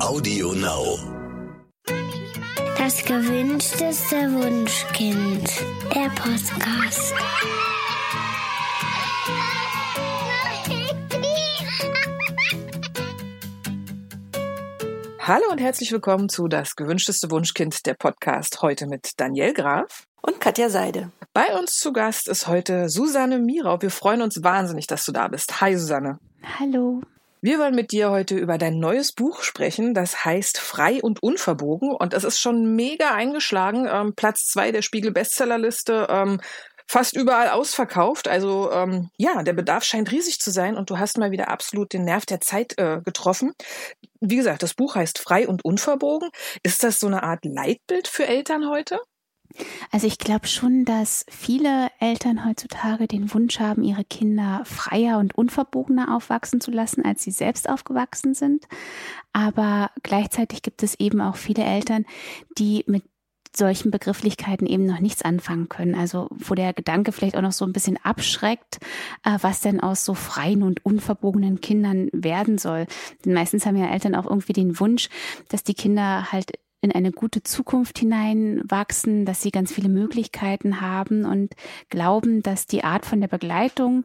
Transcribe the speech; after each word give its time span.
Audio 0.00 0.52
Now. 0.54 0.98
Das 2.78 3.04
gewünschteste 3.04 4.16
Wunschkind. 4.32 5.48
Der 5.94 6.08
Podcast. 6.08 7.14
Hallo 15.18 15.44
und 15.50 15.58
herzlich 15.58 15.92
willkommen 15.92 16.30
zu 16.30 16.48
Das 16.48 16.76
gewünschteste 16.76 17.30
Wunschkind, 17.30 17.84
der 17.84 17.94
Podcast. 17.94 18.62
Heute 18.62 18.86
mit 18.86 19.12
Daniel 19.18 19.52
Graf. 19.52 20.04
Und 20.22 20.40
Katja 20.40 20.70
Seide. 20.70 21.12
Bei 21.34 21.58
uns 21.58 21.74
zu 21.74 21.92
Gast 21.92 22.26
ist 22.26 22.46
heute 22.46 22.88
Susanne 22.88 23.38
Mirau. 23.38 23.82
Wir 23.82 23.90
freuen 23.90 24.22
uns 24.22 24.42
wahnsinnig, 24.42 24.86
dass 24.86 25.04
du 25.04 25.12
da 25.12 25.28
bist. 25.28 25.60
Hi, 25.60 25.76
Susanne. 25.76 26.18
Hallo. 26.58 27.02
Wir 27.42 27.58
wollen 27.58 27.74
mit 27.74 27.90
dir 27.92 28.10
heute 28.10 28.36
über 28.36 28.58
dein 28.58 28.78
neues 28.78 29.12
Buch 29.12 29.42
sprechen. 29.42 29.94
Das 29.94 30.24
heißt 30.24 30.58
Frei 30.58 31.00
und 31.00 31.22
Unverbogen. 31.22 31.90
Und 31.90 32.12
es 32.12 32.24
ist 32.24 32.38
schon 32.38 32.74
mega 32.76 33.14
eingeschlagen. 33.14 33.88
Ähm, 33.90 34.14
Platz 34.14 34.46
zwei 34.46 34.72
der 34.72 34.82
Spiegel-Bestsellerliste. 34.82 36.06
Ähm, 36.10 36.40
fast 36.86 37.16
überall 37.16 37.50
ausverkauft. 37.50 38.28
Also 38.28 38.70
ähm, 38.72 39.10
ja, 39.16 39.42
der 39.42 39.54
Bedarf 39.54 39.84
scheint 39.84 40.10
riesig 40.10 40.38
zu 40.40 40.50
sein 40.50 40.76
und 40.76 40.90
du 40.90 40.98
hast 40.98 41.16
mal 41.18 41.30
wieder 41.30 41.48
absolut 41.48 41.92
den 41.92 42.04
Nerv 42.04 42.26
der 42.26 42.40
Zeit 42.40 42.76
äh, 42.78 43.00
getroffen. 43.02 43.52
Wie 44.20 44.36
gesagt, 44.36 44.62
das 44.62 44.74
Buch 44.74 44.96
heißt 44.96 45.18
Frei 45.18 45.48
und 45.48 45.64
Unverbogen. 45.64 46.30
Ist 46.62 46.82
das 46.82 46.98
so 46.98 47.06
eine 47.06 47.22
Art 47.22 47.44
Leitbild 47.44 48.08
für 48.08 48.26
Eltern 48.26 48.68
heute? 48.68 49.00
Also 49.90 50.06
ich 50.06 50.18
glaube 50.18 50.46
schon, 50.46 50.84
dass 50.84 51.24
viele 51.28 51.88
Eltern 51.98 52.44
heutzutage 52.44 53.06
den 53.06 53.32
Wunsch 53.34 53.60
haben, 53.60 53.82
ihre 53.82 54.04
Kinder 54.04 54.62
freier 54.64 55.18
und 55.18 55.34
unverbogener 55.34 56.14
aufwachsen 56.14 56.60
zu 56.60 56.70
lassen, 56.70 57.04
als 57.04 57.22
sie 57.22 57.30
selbst 57.30 57.68
aufgewachsen 57.68 58.34
sind. 58.34 58.66
Aber 59.32 59.90
gleichzeitig 60.02 60.62
gibt 60.62 60.82
es 60.82 60.98
eben 60.98 61.20
auch 61.20 61.36
viele 61.36 61.64
Eltern, 61.64 62.04
die 62.58 62.84
mit 62.86 63.04
solchen 63.56 63.90
Begrifflichkeiten 63.90 64.66
eben 64.66 64.86
noch 64.86 65.00
nichts 65.00 65.22
anfangen 65.22 65.68
können. 65.68 65.94
Also 65.94 66.28
wo 66.30 66.54
der 66.54 66.72
Gedanke 66.72 67.12
vielleicht 67.12 67.36
auch 67.36 67.42
noch 67.42 67.52
so 67.52 67.64
ein 67.64 67.72
bisschen 67.72 67.98
abschreckt, 68.02 68.78
äh, 69.24 69.38
was 69.40 69.60
denn 69.60 69.80
aus 69.80 70.04
so 70.04 70.14
freien 70.14 70.62
und 70.62 70.84
unverbogenen 70.84 71.60
Kindern 71.60 72.08
werden 72.12 72.58
soll. 72.58 72.86
Denn 73.24 73.34
meistens 73.34 73.66
haben 73.66 73.76
ja 73.76 73.90
Eltern 73.90 74.14
auch 74.14 74.26
irgendwie 74.26 74.52
den 74.52 74.78
Wunsch, 74.78 75.08
dass 75.48 75.64
die 75.64 75.74
Kinder 75.74 76.30
halt 76.30 76.52
in 76.80 76.92
eine 76.92 77.12
gute 77.12 77.42
Zukunft 77.42 77.98
hineinwachsen, 77.98 79.24
dass 79.24 79.42
sie 79.42 79.50
ganz 79.50 79.72
viele 79.72 79.88
Möglichkeiten 79.88 80.80
haben 80.80 81.24
und 81.24 81.54
glauben, 81.90 82.42
dass 82.42 82.66
die 82.66 82.84
Art 82.84 83.04
von 83.04 83.20
der 83.20 83.28
Begleitung 83.28 84.04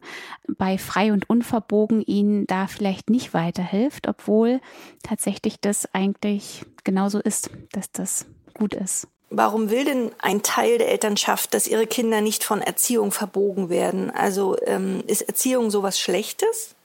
bei 0.58 0.76
frei 0.78 1.12
und 1.12 1.28
unverbogen 1.28 2.02
ihnen 2.02 2.46
da 2.46 2.66
vielleicht 2.66 3.08
nicht 3.10 3.32
weiterhilft, 3.34 4.08
obwohl 4.08 4.60
tatsächlich 5.02 5.60
das 5.60 5.92
eigentlich 5.94 6.64
genauso 6.84 7.18
ist, 7.18 7.50
dass 7.72 7.90
das 7.92 8.26
gut 8.54 8.74
ist. 8.74 9.08
Warum 9.30 9.70
will 9.70 9.84
denn 9.84 10.12
ein 10.20 10.42
Teil 10.42 10.78
der 10.78 10.90
Elternschaft, 10.90 11.52
dass 11.52 11.66
ihre 11.66 11.86
Kinder 11.86 12.20
nicht 12.20 12.44
von 12.44 12.62
Erziehung 12.62 13.10
verbogen 13.10 13.70
werden? 13.70 14.10
Also 14.10 14.56
ähm, 14.66 15.02
ist 15.06 15.22
Erziehung 15.22 15.70
sowas 15.70 15.98
Schlechtes? 15.98 16.76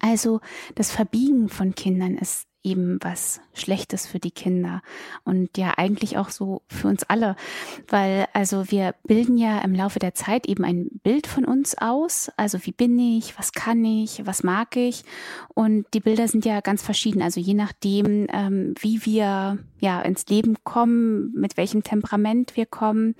Also 0.00 0.40
das 0.74 0.90
Verbiegen 0.90 1.48
von 1.48 1.74
Kindern 1.74 2.16
ist 2.18 2.46
eben 2.64 2.98
was 3.02 3.40
Schlechtes 3.54 4.06
für 4.06 4.18
die 4.18 4.30
Kinder. 4.30 4.82
Und 5.24 5.56
ja 5.58 5.74
eigentlich 5.76 6.18
auch 6.18 6.30
so 6.30 6.62
für 6.68 6.88
uns 6.88 7.02
alle, 7.04 7.36
weil 7.88 8.26
also 8.32 8.70
wir 8.70 8.94
bilden 9.04 9.36
ja 9.36 9.60
im 9.60 9.74
Laufe 9.74 9.98
der 9.98 10.14
Zeit 10.14 10.46
eben 10.46 10.64
ein 10.64 10.88
Bild 11.02 11.26
von 11.26 11.44
uns 11.44 11.76
aus, 11.76 12.30
also 12.36 12.58
wie 12.64 12.72
bin 12.72 12.98
ich, 12.98 13.38
was 13.38 13.52
kann 13.52 13.84
ich, 13.84 14.26
was 14.26 14.42
mag 14.42 14.76
ich? 14.76 15.04
Und 15.54 15.86
die 15.94 16.00
Bilder 16.00 16.28
sind 16.28 16.44
ja 16.44 16.60
ganz 16.60 16.82
verschieden, 16.82 17.22
also 17.22 17.40
je 17.40 17.54
nachdem, 17.54 18.26
ähm, 18.32 18.74
wie 18.80 19.04
wir 19.04 19.58
ja 19.80 20.00
ins 20.02 20.26
Leben 20.26 20.56
kommen, 20.64 21.32
mit 21.34 21.56
welchem 21.56 21.82
Temperament 21.82 22.56
wir 22.56 22.66
kommen, 22.66 23.14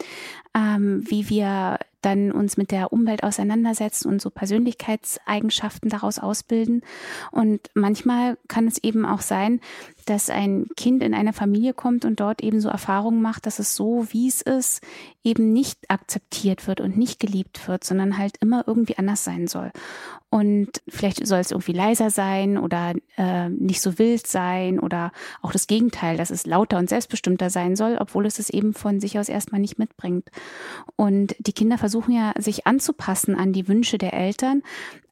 ähm, 0.54 1.02
wie 1.08 1.28
wir 1.28 1.78
dann 2.02 2.32
uns 2.32 2.56
mit 2.56 2.70
der 2.70 2.92
Umwelt 2.92 3.22
auseinandersetzen 3.22 4.08
und 4.08 4.20
so 4.20 4.30
Persönlichkeitseigenschaften 4.30 5.88
daraus 5.88 6.18
ausbilden. 6.18 6.82
Und 7.30 7.70
manchmal 7.74 8.36
kann 8.48 8.66
es 8.66 8.82
eben 8.82 9.06
auch 9.06 9.20
sein, 9.20 9.60
dass 10.04 10.30
ein 10.30 10.66
Kind 10.76 11.02
in 11.02 11.14
eine 11.14 11.32
Familie 11.32 11.74
kommt 11.74 12.04
und 12.04 12.20
dort 12.20 12.42
eben 12.42 12.60
so 12.60 12.68
Erfahrungen 12.68 13.22
macht, 13.22 13.46
dass 13.46 13.58
es 13.58 13.76
so, 13.76 14.06
wie 14.10 14.28
es 14.28 14.42
ist, 14.42 14.82
eben 15.24 15.52
nicht 15.52 15.90
akzeptiert 15.90 16.66
wird 16.66 16.80
und 16.80 16.96
nicht 16.96 17.20
geliebt 17.20 17.68
wird, 17.68 17.84
sondern 17.84 18.18
halt 18.18 18.36
immer 18.40 18.64
irgendwie 18.66 18.98
anders 18.98 19.24
sein 19.24 19.46
soll. 19.46 19.70
Und 20.30 20.80
vielleicht 20.88 21.26
soll 21.26 21.40
es 21.40 21.50
irgendwie 21.50 21.74
leiser 21.74 22.08
sein 22.08 22.56
oder 22.56 22.94
äh, 23.18 23.50
nicht 23.50 23.82
so 23.82 23.98
wild 23.98 24.26
sein 24.26 24.80
oder 24.80 25.12
auch 25.42 25.52
das 25.52 25.66
Gegenteil, 25.66 26.16
dass 26.16 26.30
es 26.30 26.46
lauter 26.46 26.78
und 26.78 26.88
selbstbestimmter 26.88 27.50
sein 27.50 27.76
soll, 27.76 27.98
obwohl 28.00 28.24
es 28.24 28.38
es 28.38 28.48
eben 28.48 28.72
von 28.72 28.98
sich 28.98 29.18
aus 29.18 29.28
erstmal 29.28 29.60
nicht 29.60 29.78
mitbringt. 29.78 30.30
Und 30.96 31.36
die 31.38 31.52
Kinder 31.52 31.76
versuchen 31.76 32.14
ja, 32.14 32.32
sich 32.38 32.66
anzupassen 32.66 33.36
an 33.36 33.52
die 33.52 33.68
Wünsche 33.68 33.98
der 33.98 34.14
Eltern, 34.14 34.62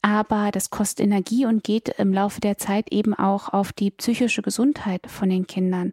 aber 0.03 0.51
das 0.51 0.71
kostet 0.71 1.05
Energie 1.05 1.45
und 1.45 1.63
geht 1.63 1.91
im 1.99 2.15
Laufe 2.15 2.41
der 2.41 2.57
Zeit 2.57 2.91
eben 2.91 3.13
auch 3.13 3.51
auf 3.51 3.75
die 3.75 3.91
psychische 3.91 4.41
Gesundheit 4.41 4.80
von 5.07 5.29
den 5.29 5.47
Kindern, 5.47 5.93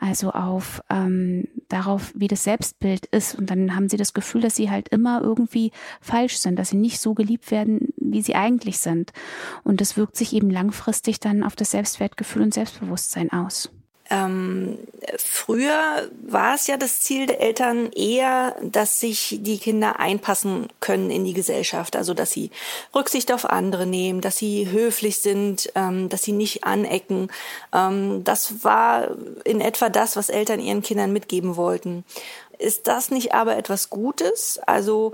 also 0.00 0.30
auf 0.30 0.82
ähm, 0.90 1.48
darauf, 1.68 2.12
wie 2.14 2.28
das 2.28 2.44
Selbstbild 2.44 3.06
ist. 3.06 3.34
Und 3.34 3.50
dann 3.50 3.74
haben 3.74 3.88
sie 3.88 3.96
das 3.96 4.14
Gefühl, 4.14 4.40
dass 4.40 4.56
sie 4.56 4.70
halt 4.70 4.88
immer 4.88 5.20
irgendwie 5.22 5.72
falsch 6.00 6.38
sind, 6.38 6.58
dass 6.58 6.70
sie 6.70 6.76
nicht 6.76 7.00
so 7.00 7.14
geliebt 7.14 7.50
werden, 7.50 7.92
wie 7.96 8.22
sie 8.22 8.34
eigentlich 8.34 8.78
sind. 8.78 9.12
Und 9.64 9.80
das 9.80 9.96
wirkt 9.96 10.16
sich 10.16 10.32
eben 10.32 10.50
langfristig 10.50 11.20
dann 11.20 11.42
auf 11.42 11.56
das 11.56 11.70
Selbstwertgefühl 11.70 12.42
und 12.42 12.54
Selbstbewusstsein 12.54 13.32
aus. 13.32 13.70
Ähm, 14.10 14.78
früher 15.18 16.08
war 16.26 16.54
es 16.54 16.66
ja 16.66 16.76
das 16.76 17.00
Ziel 17.00 17.26
der 17.26 17.40
Eltern 17.40 17.92
eher, 17.92 18.56
dass 18.62 19.00
sich 19.00 19.38
die 19.42 19.58
Kinder 19.58 20.00
einpassen 20.00 20.68
können 20.80 21.10
in 21.10 21.24
die 21.24 21.34
Gesellschaft, 21.34 21.94
also 21.94 22.14
dass 22.14 22.30
sie 22.30 22.50
Rücksicht 22.94 23.30
auf 23.32 23.44
andere 23.44 23.86
nehmen, 23.86 24.20
dass 24.20 24.38
sie 24.38 24.70
höflich 24.70 25.18
sind, 25.18 25.70
ähm, 25.74 26.08
dass 26.08 26.22
sie 26.22 26.32
nicht 26.32 26.64
anecken. 26.64 27.30
Ähm, 27.74 28.24
das 28.24 28.64
war 28.64 29.08
in 29.44 29.60
etwa 29.60 29.90
das, 29.90 30.16
was 30.16 30.30
Eltern 30.30 30.60
ihren 30.60 30.82
Kindern 30.82 31.12
mitgeben 31.12 31.56
wollten. 31.56 32.04
Ist 32.58 32.86
das 32.86 33.10
nicht 33.10 33.34
aber 33.34 33.56
etwas 33.56 33.90
Gutes? 33.90 34.58
Also 34.66 35.12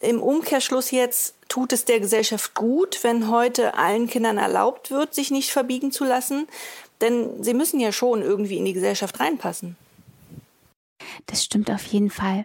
im 0.00 0.20
Umkehrschluss 0.20 0.90
jetzt 0.90 1.34
tut 1.48 1.72
es 1.72 1.84
der 1.84 2.00
Gesellschaft 2.00 2.54
gut, 2.54 3.04
wenn 3.04 3.30
heute 3.30 3.74
allen 3.74 4.08
Kindern 4.08 4.36
erlaubt 4.36 4.90
wird, 4.90 5.14
sich 5.14 5.30
nicht 5.30 5.50
verbiegen 5.50 5.92
zu 5.92 6.04
lassen. 6.04 6.48
Denn 7.02 7.42
sie 7.42 7.52
müssen 7.52 7.80
ja 7.80 7.92
schon 7.92 8.22
irgendwie 8.22 8.56
in 8.56 8.64
die 8.64 8.72
Gesellschaft 8.72 9.20
reinpassen. 9.20 9.76
Das 11.26 11.44
stimmt 11.44 11.70
auf 11.70 11.84
jeden 11.84 12.10
Fall. 12.10 12.44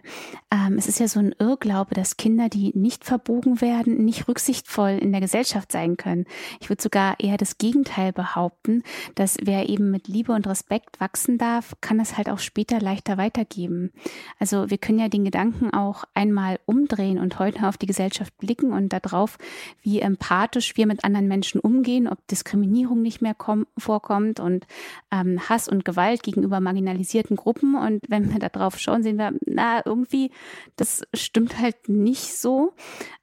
Ähm, 0.50 0.76
es 0.78 0.86
ist 0.86 1.00
ja 1.00 1.08
so 1.08 1.20
ein 1.20 1.34
Irrglaube, 1.38 1.94
dass 1.94 2.16
Kinder, 2.16 2.48
die 2.48 2.72
nicht 2.74 3.04
verbogen 3.04 3.60
werden, 3.60 4.04
nicht 4.04 4.28
rücksichtsvoll 4.28 4.98
in 5.00 5.12
der 5.12 5.20
Gesellschaft 5.20 5.72
sein 5.72 5.96
können. 5.96 6.26
Ich 6.60 6.68
würde 6.68 6.82
sogar 6.82 7.20
eher 7.20 7.36
das 7.36 7.58
Gegenteil 7.58 8.12
behaupten, 8.12 8.82
dass 9.14 9.36
wer 9.42 9.68
eben 9.68 9.90
mit 9.90 10.08
Liebe 10.08 10.32
und 10.32 10.46
Respekt 10.46 11.00
wachsen 11.00 11.38
darf, 11.38 11.74
kann 11.80 12.00
es 12.00 12.16
halt 12.16 12.28
auch 12.28 12.38
später 12.38 12.80
leichter 12.80 13.18
weitergeben. 13.18 13.92
Also 14.38 14.70
wir 14.70 14.78
können 14.78 14.98
ja 14.98 15.08
den 15.08 15.24
Gedanken 15.24 15.72
auch 15.72 16.04
einmal 16.14 16.58
umdrehen 16.66 17.18
und 17.18 17.38
heute 17.38 17.66
auf 17.68 17.76
die 17.76 17.86
Gesellschaft 17.86 18.36
blicken 18.38 18.72
und 18.72 18.92
darauf, 18.92 19.38
wie 19.82 20.00
empathisch 20.00 20.76
wir 20.76 20.86
mit 20.86 21.04
anderen 21.04 21.28
Menschen 21.28 21.60
umgehen, 21.60 22.08
ob 22.08 22.26
Diskriminierung 22.28 23.02
nicht 23.02 23.22
mehr 23.22 23.36
vorkommt 23.76 24.40
und 24.40 24.66
ähm, 25.10 25.40
Hass 25.48 25.68
und 25.68 25.84
Gewalt 25.84 26.22
gegenüber 26.22 26.60
marginalisierten 26.60 27.36
Gruppen. 27.36 27.74
Und 27.74 28.04
wenn 28.08 28.32
wir 28.32 28.38
drauf 28.48 28.78
schauen, 28.78 29.02
sehen 29.02 29.18
wir, 29.18 29.32
na, 29.46 29.84
irgendwie, 29.84 30.30
das 30.76 31.02
stimmt 31.14 31.58
halt 31.58 31.88
nicht 31.88 32.36
so. 32.36 32.74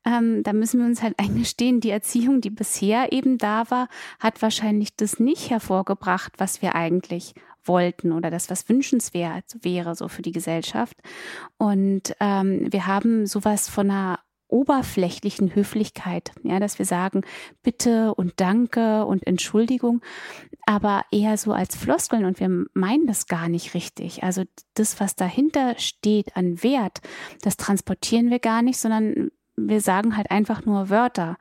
Ähm, 0.05 0.43
da 0.43 0.53
müssen 0.53 0.79
wir 0.79 0.85
uns 0.85 1.01
halt 1.01 1.19
eingestehen, 1.19 1.79
die 1.81 1.89
Erziehung, 1.89 2.41
die 2.41 2.49
bisher 2.49 3.11
eben 3.11 3.37
da 3.37 3.69
war, 3.69 3.87
hat 4.19 4.41
wahrscheinlich 4.41 4.95
das 4.95 5.19
nicht 5.19 5.49
hervorgebracht, 5.49 6.33
was 6.37 6.61
wir 6.61 6.75
eigentlich 6.75 7.33
wollten 7.67 8.11
oder 8.11 8.29
das, 8.29 8.49
was 8.49 8.69
wünschenswert 8.69 9.57
wäre, 9.61 9.95
so 9.95 10.07
für 10.07 10.21
die 10.21 10.31
Gesellschaft. 10.31 10.97
Und 11.57 12.15
ähm, 12.19 12.67
wir 12.71 12.87
haben 12.87 13.25
sowas 13.25 13.69
von 13.69 13.89
einer 13.89 14.19
oberflächlichen 14.47 15.55
Höflichkeit, 15.55 16.31
ja, 16.43 16.59
dass 16.59 16.79
wir 16.79 16.85
sagen 16.85 17.21
Bitte 17.63 18.13
und 18.15 18.33
Danke 18.37 19.05
und 19.05 19.25
Entschuldigung, 19.25 20.01
aber 20.65 21.03
eher 21.11 21.37
so 21.37 21.53
als 21.53 21.75
Floskeln 21.75 22.25
und 22.25 22.39
wir 22.39 22.65
meinen 22.73 23.07
das 23.07 23.27
gar 23.27 23.49
nicht 23.49 23.73
richtig. 23.73 24.23
Also 24.23 24.43
das, 24.73 24.99
was 24.99 25.15
dahinter 25.15 25.77
steht 25.77 26.35
an 26.35 26.63
Wert, 26.63 27.01
das 27.41 27.57
transportieren 27.57 28.29
wir 28.29 28.39
gar 28.39 28.61
nicht, 28.61 28.77
sondern 28.77 29.31
wir 29.57 29.81
sagen 29.81 30.17
halt 30.17 30.31
einfach 30.31 30.65
nur 30.65 30.89
Wörter. 30.89 31.37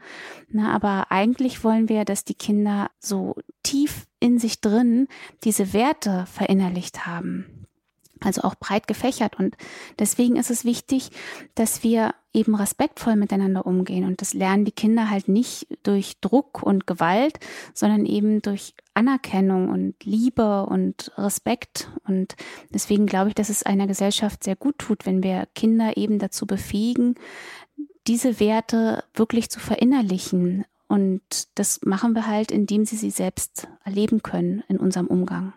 Na, 0.48 0.72
aber 0.72 1.10
eigentlich 1.10 1.64
wollen 1.64 1.88
wir, 1.88 2.04
dass 2.04 2.24
die 2.24 2.34
Kinder 2.34 2.90
so 3.00 3.34
tief 3.62 4.06
in 4.20 4.38
sich 4.38 4.60
drin 4.60 5.08
diese 5.42 5.72
Werte 5.72 6.26
verinnerlicht 6.26 7.06
haben. 7.06 7.63
Also 8.24 8.42
auch 8.42 8.54
breit 8.54 8.86
gefächert. 8.86 9.38
Und 9.38 9.56
deswegen 9.98 10.36
ist 10.36 10.50
es 10.50 10.64
wichtig, 10.64 11.10
dass 11.54 11.82
wir 11.82 12.14
eben 12.32 12.56
respektvoll 12.56 13.16
miteinander 13.16 13.64
umgehen. 13.64 14.04
Und 14.04 14.20
das 14.20 14.34
lernen 14.34 14.64
die 14.64 14.72
Kinder 14.72 15.08
halt 15.08 15.28
nicht 15.28 15.68
durch 15.84 16.20
Druck 16.20 16.62
und 16.62 16.86
Gewalt, 16.86 17.38
sondern 17.72 18.06
eben 18.06 18.42
durch 18.42 18.74
Anerkennung 18.92 19.70
und 19.70 19.94
Liebe 20.04 20.66
und 20.66 21.12
Respekt. 21.16 21.88
Und 22.06 22.34
deswegen 22.70 23.06
glaube 23.06 23.28
ich, 23.28 23.34
dass 23.34 23.48
es 23.50 23.62
einer 23.62 23.86
Gesellschaft 23.86 24.42
sehr 24.42 24.56
gut 24.56 24.78
tut, 24.78 25.06
wenn 25.06 25.22
wir 25.22 25.46
Kinder 25.54 25.96
eben 25.96 26.18
dazu 26.18 26.46
befähigen, 26.46 27.14
diese 28.06 28.40
Werte 28.40 29.04
wirklich 29.14 29.48
zu 29.48 29.60
verinnerlichen. 29.60 30.64
Und 30.88 31.22
das 31.54 31.80
machen 31.82 32.14
wir 32.14 32.26
halt, 32.26 32.50
indem 32.50 32.84
sie 32.84 32.96
sie 32.96 33.10
selbst 33.10 33.68
erleben 33.84 34.22
können 34.22 34.62
in 34.68 34.78
unserem 34.78 35.06
Umgang. 35.06 35.54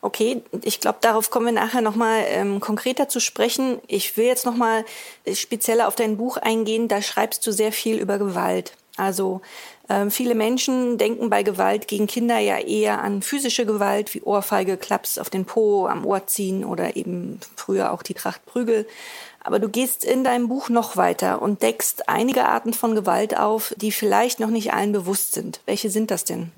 Okay, 0.00 0.42
ich 0.62 0.80
glaube, 0.80 0.98
darauf 1.00 1.30
kommen 1.30 1.46
wir 1.46 1.52
nachher 1.52 1.80
nochmal 1.80 2.24
ähm, 2.28 2.60
konkreter 2.60 3.08
zu 3.08 3.20
sprechen. 3.20 3.80
Ich 3.88 4.16
will 4.16 4.26
jetzt 4.26 4.46
nochmal 4.46 4.84
spezieller 5.32 5.88
auf 5.88 5.96
dein 5.96 6.16
Buch 6.16 6.36
eingehen. 6.36 6.86
Da 6.88 7.02
schreibst 7.02 7.46
du 7.46 7.52
sehr 7.52 7.72
viel 7.72 7.98
über 7.98 8.18
Gewalt. 8.18 8.74
Also 8.96 9.40
ähm, 9.88 10.10
viele 10.10 10.34
Menschen 10.34 10.98
denken 10.98 11.30
bei 11.30 11.42
Gewalt 11.42 11.88
gegen 11.88 12.06
Kinder 12.06 12.38
ja 12.38 12.58
eher 12.58 13.00
an 13.02 13.22
physische 13.22 13.64
Gewalt 13.64 14.12
wie 14.14 14.22
Ohrfeige, 14.22 14.76
Klaps 14.76 15.18
auf 15.18 15.30
den 15.30 15.44
Po, 15.44 15.86
am 15.86 16.04
Ohr 16.04 16.26
ziehen 16.26 16.64
oder 16.64 16.96
eben 16.96 17.40
früher 17.56 17.92
auch 17.92 18.02
die 18.02 18.14
Tracht 18.14 18.44
Prügel. 18.44 18.86
Aber 19.40 19.60
du 19.60 19.68
gehst 19.68 20.04
in 20.04 20.24
deinem 20.24 20.48
Buch 20.48 20.68
noch 20.68 20.96
weiter 20.96 21.40
und 21.40 21.62
deckst 21.62 22.08
einige 22.08 22.46
Arten 22.46 22.74
von 22.74 22.94
Gewalt 22.94 23.38
auf, 23.38 23.72
die 23.76 23.92
vielleicht 23.92 24.40
noch 24.40 24.50
nicht 24.50 24.74
allen 24.74 24.92
bewusst 24.92 25.32
sind. 25.32 25.60
Welche 25.64 25.90
sind 25.90 26.10
das 26.10 26.24
denn? 26.24 26.52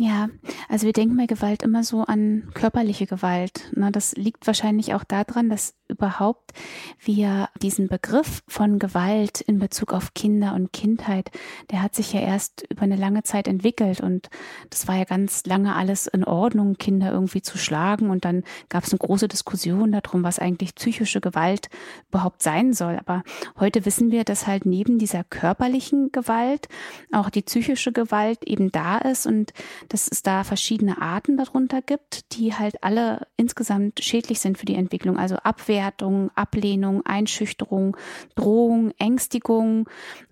Ja, 0.00 0.28
also 0.68 0.86
wir 0.86 0.92
denken 0.92 1.16
bei 1.16 1.26
Gewalt 1.26 1.64
immer 1.64 1.82
so 1.82 2.02
an 2.02 2.50
körperliche 2.54 3.06
Gewalt. 3.06 3.72
Das 3.72 4.14
liegt 4.14 4.46
wahrscheinlich 4.46 4.94
auch 4.94 5.02
daran, 5.02 5.50
dass 5.50 5.74
überhaupt 5.88 6.52
wir 7.00 7.48
diesen 7.62 7.88
Begriff 7.88 8.42
von 8.46 8.78
Gewalt 8.78 9.40
in 9.40 9.58
Bezug 9.58 9.92
auf 9.92 10.12
Kinder 10.14 10.54
und 10.54 10.72
Kindheit, 10.72 11.30
der 11.70 11.82
hat 11.82 11.94
sich 11.94 12.12
ja 12.12 12.20
erst 12.20 12.66
über 12.70 12.82
eine 12.82 12.96
lange 12.96 13.22
Zeit 13.22 13.48
entwickelt 13.48 14.00
und 14.00 14.28
das 14.70 14.86
war 14.86 14.96
ja 14.96 15.04
ganz 15.04 15.46
lange 15.46 15.74
alles 15.74 16.06
in 16.06 16.24
Ordnung, 16.24 16.76
Kinder 16.76 17.10
irgendwie 17.10 17.40
zu 17.40 17.56
schlagen 17.56 18.10
und 18.10 18.24
dann 18.24 18.44
gab 18.68 18.84
es 18.84 18.92
eine 18.92 18.98
große 18.98 19.28
Diskussion 19.28 19.92
darum, 19.92 20.22
was 20.22 20.38
eigentlich 20.38 20.74
psychische 20.74 21.20
Gewalt 21.20 21.70
überhaupt 22.10 22.42
sein 22.42 22.74
soll. 22.74 22.98
Aber 22.98 23.22
heute 23.58 23.86
wissen 23.86 24.10
wir, 24.10 24.24
dass 24.24 24.46
halt 24.46 24.66
neben 24.66 24.98
dieser 24.98 25.24
körperlichen 25.24 26.12
Gewalt 26.12 26.68
auch 27.12 27.30
die 27.30 27.42
psychische 27.42 27.92
Gewalt 27.92 28.44
eben 28.44 28.70
da 28.70 28.98
ist 28.98 29.26
und 29.26 29.52
dass 29.88 30.08
es 30.10 30.22
da 30.22 30.44
verschiedene 30.44 31.00
Arten 31.00 31.36
darunter 31.36 31.82
gibt, 31.82 32.36
die 32.36 32.54
halt 32.54 32.82
alle 32.82 33.26
insgesamt 33.36 34.04
schädlich 34.04 34.40
sind 34.40 34.58
für 34.58 34.66
die 34.66 34.74
Entwicklung. 34.74 35.18
Also 35.18 35.36
Abwertung, 35.36 36.30
Ablehnung, 36.34 37.04
Einschüchterung, 37.04 37.96
Drohung, 38.34 38.92
Ängstigung 38.98 39.88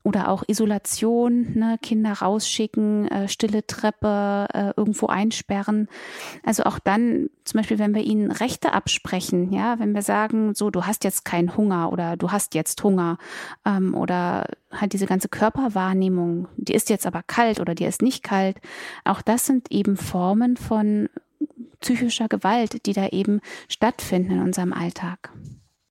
oder 0.06 0.28
auch 0.28 0.44
Isolation, 0.46 1.54
ne, 1.54 1.78
Kinder 1.82 2.12
rausschicken, 2.12 3.08
äh, 3.08 3.28
stille 3.28 3.66
Treppe, 3.66 4.46
äh, 4.54 4.72
irgendwo 4.76 5.08
einsperren. 5.08 5.88
Also 6.44 6.62
auch 6.62 6.78
dann, 6.78 7.28
zum 7.42 7.58
Beispiel, 7.58 7.80
wenn 7.80 7.92
wir 7.92 8.04
ihnen 8.04 8.30
Rechte 8.30 8.72
absprechen, 8.72 9.52
ja, 9.52 9.80
wenn 9.80 9.96
wir 9.96 10.02
sagen, 10.02 10.54
so, 10.54 10.70
du 10.70 10.84
hast 10.84 11.02
jetzt 11.02 11.24
keinen 11.24 11.56
Hunger 11.56 11.90
oder 11.90 12.16
du 12.16 12.30
hast 12.30 12.54
jetzt 12.54 12.84
Hunger 12.84 13.18
ähm, 13.64 13.96
oder 13.96 14.46
halt 14.70 14.92
diese 14.92 15.06
ganze 15.06 15.28
Körperwahrnehmung, 15.28 16.46
die 16.56 16.74
ist 16.74 16.88
jetzt 16.88 17.04
aber 17.04 17.24
kalt 17.24 17.58
oder 17.58 17.74
die 17.74 17.84
ist 17.84 18.00
nicht 18.00 18.22
kalt. 18.22 18.58
Auch 19.04 19.22
das 19.22 19.44
sind 19.44 19.72
eben 19.72 19.96
Formen 19.96 20.56
von 20.56 21.08
psychischer 21.80 22.28
Gewalt, 22.28 22.86
die 22.86 22.92
da 22.92 23.08
eben 23.08 23.40
stattfinden 23.68 24.34
in 24.34 24.42
unserem 24.42 24.72
Alltag. 24.72 25.32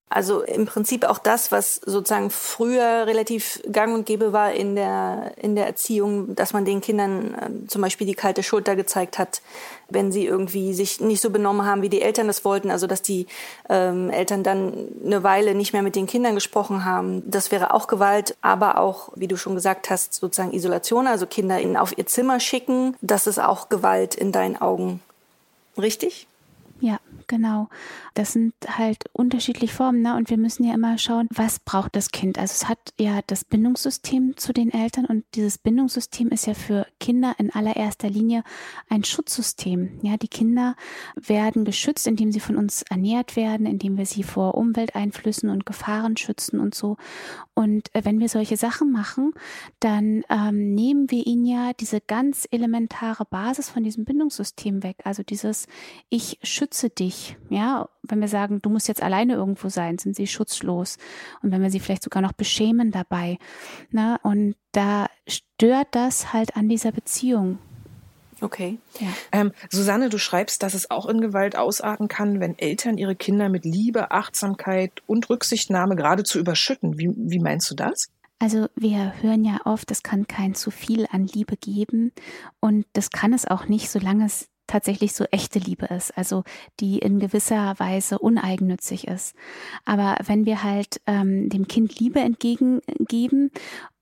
Also 0.08 0.42
im 0.42 0.68
Prinzip 0.68 1.04
auch 1.04 1.18
das, 1.18 1.52
was 1.52 1.76
sozusagen 1.76 2.30
früher 2.30 3.08
relativ 3.08 3.62
gang 3.72 3.96
und 3.96 4.06
gäbe 4.06 4.34
war 4.34 4.52
in 4.52 4.76
der, 4.76 5.34
in 5.42 5.56
der 5.56 5.66
Erziehung, 5.66 6.36
dass 6.36 6.54
man 6.54 6.64
den 6.64 6.80
Kindern 6.80 7.34
äh, 7.34 7.68
zum 7.68 7.82
Beispiel 7.82 8.06
die 8.06 8.14
kalte 8.14 8.44
Schulter 8.44 8.76
gezeigt 8.76 9.18
hat, 9.18 9.42
wenn 9.90 10.12
sie 10.12 10.26
irgendwie 10.26 10.76
sich 10.76 11.02
nicht 11.02 11.22
so 11.22 11.32
benommen 11.32 11.66
haben, 11.66 11.82
wie 11.82 11.90
die 11.90 12.04
Eltern 12.04 12.28
das 12.28 12.46
wollten. 12.46 12.70
Also 12.70 12.86
dass 12.86 13.02
die 13.02 13.26
ähm, 13.68 14.12
Eltern 14.12 14.44
dann 14.44 14.90
eine 15.04 15.24
Weile 15.24 15.56
nicht 15.56 15.74
mehr 15.74 15.82
mit 15.82 15.96
den 15.96 16.06
Kindern 16.06 16.36
gesprochen 16.36 16.86
haben. 16.86 17.24
Das 17.30 17.52
wäre 17.52 17.74
auch 17.74 17.88
Gewalt, 17.88 18.38
aber 18.42 18.78
auch, 18.78 19.10
wie 19.16 19.28
du 19.28 19.38
schon 19.38 19.56
gesagt 19.56 19.90
hast, 19.90 20.14
sozusagen 20.14 20.54
Isolation, 20.54 21.08
also 21.08 21.26
Kinder 21.26 21.60
in, 21.60 21.76
auf 21.76 21.98
ihr 21.98 22.06
Zimmer 22.06 22.40
schicken. 22.40 22.96
Das 23.02 23.26
ist 23.26 23.40
auch 23.40 23.70
Gewalt 23.70 24.14
in 24.14 24.32
deinen 24.32 24.62
Augen. 24.62 25.02
Richtig? 25.80 26.28
Ja, 26.82 27.00
genau. 27.28 27.70
Das 28.16 28.34
sind 28.34 28.54
halt 28.68 29.06
unterschiedliche 29.14 29.74
Formen, 29.74 30.02
ne? 30.02 30.16
Und 30.16 30.30
wir 30.30 30.38
müssen 30.38 30.66
ja 30.66 30.74
immer 30.74 30.98
schauen, 30.98 31.28
was 31.34 31.60
braucht 31.60 31.96
das 31.96 32.12
Kind. 32.12 32.38
Also 32.38 32.52
es 32.52 32.70
hat 32.70 32.80
ja 33.00 33.22
das 33.28 33.46
Bindungssystem 33.46 34.36
zu 34.36 34.52
den 34.52 34.72
Eltern 34.72 35.06
und 35.06 35.24
dieses 35.36 35.58
Bindungssystem 35.58 36.30
ist 36.30 36.48
ja 36.48 36.54
für 36.54 36.86
Kinder 37.00 37.34
in 37.38 37.50
allererster 37.50 38.10
Linie 38.10 38.44
ein 38.90 39.06
Schutzsystem. 39.06 40.00
Ja, 40.02 40.18
die 40.18 40.28
Kinder 40.28 40.76
werden 41.16 41.64
geschützt, 41.64 42.08
indem 42.08 42.34
sie 42.34 42.42
von 42.42 42.58
uns 42.58 42.82
ernährt 42.84 43.38
werden, 43.38 43.66
indem 43.66 43.98
wir 43.98 44.06
sie 44.06 44.24
vor 44.24 44.56
Umwelteinflüssen 44.56 45.50
und 45.50 45.66
Gefahren 45.66 46.18
schützen 46.18 46.60
und 46.60 46.76
so. 46.76 46.98
Und 47.54 47.94
äh, 47.96 48.04
wenn 48.04 48.20
wir 48.20 48.28
solche 48.28 48.58
Sachen 48.58 48.92
machen, 48.92 49.32
dann 49.80 50.24
ähm, 50.30 50.76
nehmen 50.76 51.10
wir 51.10 51.26
ihnen 51.26 51.46
ja 51.46 51.72
diese 51.74 52.02
ganz 52.02 52.46
elementare 52.52 53.24
Basis 53.24 53.70
von 53.70 53.84
diesem 53.84 54.04
Bindungssystem 54.04 54.84
weg. 54.84 54.98
Also 55.06 55.24
dieses 55.24 55.68
Ich 56.10 56.38
schütze 56.44 56.65
dich, 56.68 57.38
ja, 57.50 57.90
wenn 58.04 58.22
wir 58.22 58.28
sagen, 58.28 58.62
du 58.62 58.70
musst 58.70 58.88
jetzt 58.88 59.02
alleine 59.02 59.34
irgendwo 59.34 59.70
sein, 59.70 59.98
sind 59.98 60.16
sie 60.16 60.28
schutzlos. 60.28 60.98
Und 61.42 61.52
wenn 61.52 61.62
wir 61.62 61.70
sie 61.70 61.80
vielleicht 61.80 62.04
sogar 62.04 62.22
noch 62.22 62.34
beschämen 62.34 62.92
dabei. 62.92 63.38
Ne? 63.92 64.20
Und 64.24 64.56
da 64.72 65.08
stört 65.28 65.88
das 65.92 66.34
halt 66.34 66.56
an 66.56 66.70
dieser 66.70 66.92
Beziehung. 66.92 67.60
Okay. 68.42 68.80
Ja. 69.00 69.08
Ähm, 69.32 69.52
Susanne, 69.70 70.10
du 70.10 70.18
schreibst, 70.18 70.62
dass 70.62 70.74
es 70.74 70.92
auch 70.92 71.06
in 71.06 71.22
Gewalt 71.22 71.56
ausarten 71.56 72.08
kann, 72.08 72.40
wenn 72.40 72.58
Eltern 72.60 72.98
ihre 72.98 73.16
Kinder 73.16 73.50
mit 73.50 73.64
Liebe, 73.64 74.12
Achtsamkeit 74.12 75.02
und 75.08 75.30
Rücksichtnahme 75.30 75.96
geradezu 75.96 76.40
überschütten. 76.40 76.98
Wie, 76.98 77.14
wie 77.16 77.40
meinst 77.40 77.72
du 77.72 77.76
das? 77.76 78.08
Also 78.40 78.68
wir 78.76 79.14
hören 79.22 79.46
ja 79.46 79.62
oft, 79.64 79.90
es 79.92 80.04
kann 80.04 80.28
kein 80.28 80.56
zu 80.56 80.70
viel 80.70 81.08
an 81.10 81.26
Liebe 81.26 81.56
geben 81.56 82.12
und 82.60 82.86
das 82.92 83.10
kann 83.10 83.32
es 83.32 83.48
auch 83.48 83.68
nicht, 83.68 83.90
solange 83.90 84.26
es 84.26 84.50
tatsächlich 84.68 85.14
so 85.14 85.26
echte 85.32 85.60
Liebe 85.60 85.86
ist, 85.88 86.18
also 86.18 86.44
die 86.80 87.00
in 87.00 87.20
gewisser 87.20 87.76
Weise 87.78 88.20
uneigennützig 88.20 89.08
ist. 89.08 89.36
Aber 89.86 90.18
wenn 90.26 90.46
wir 90.46 90.64
halt 90.64 91.02
ähm, 91.08 91.50
dem 91.50 91.68
Kind 91.68 92.00
Liebe 92.00 92.20
entgegengeben 92.20 93.52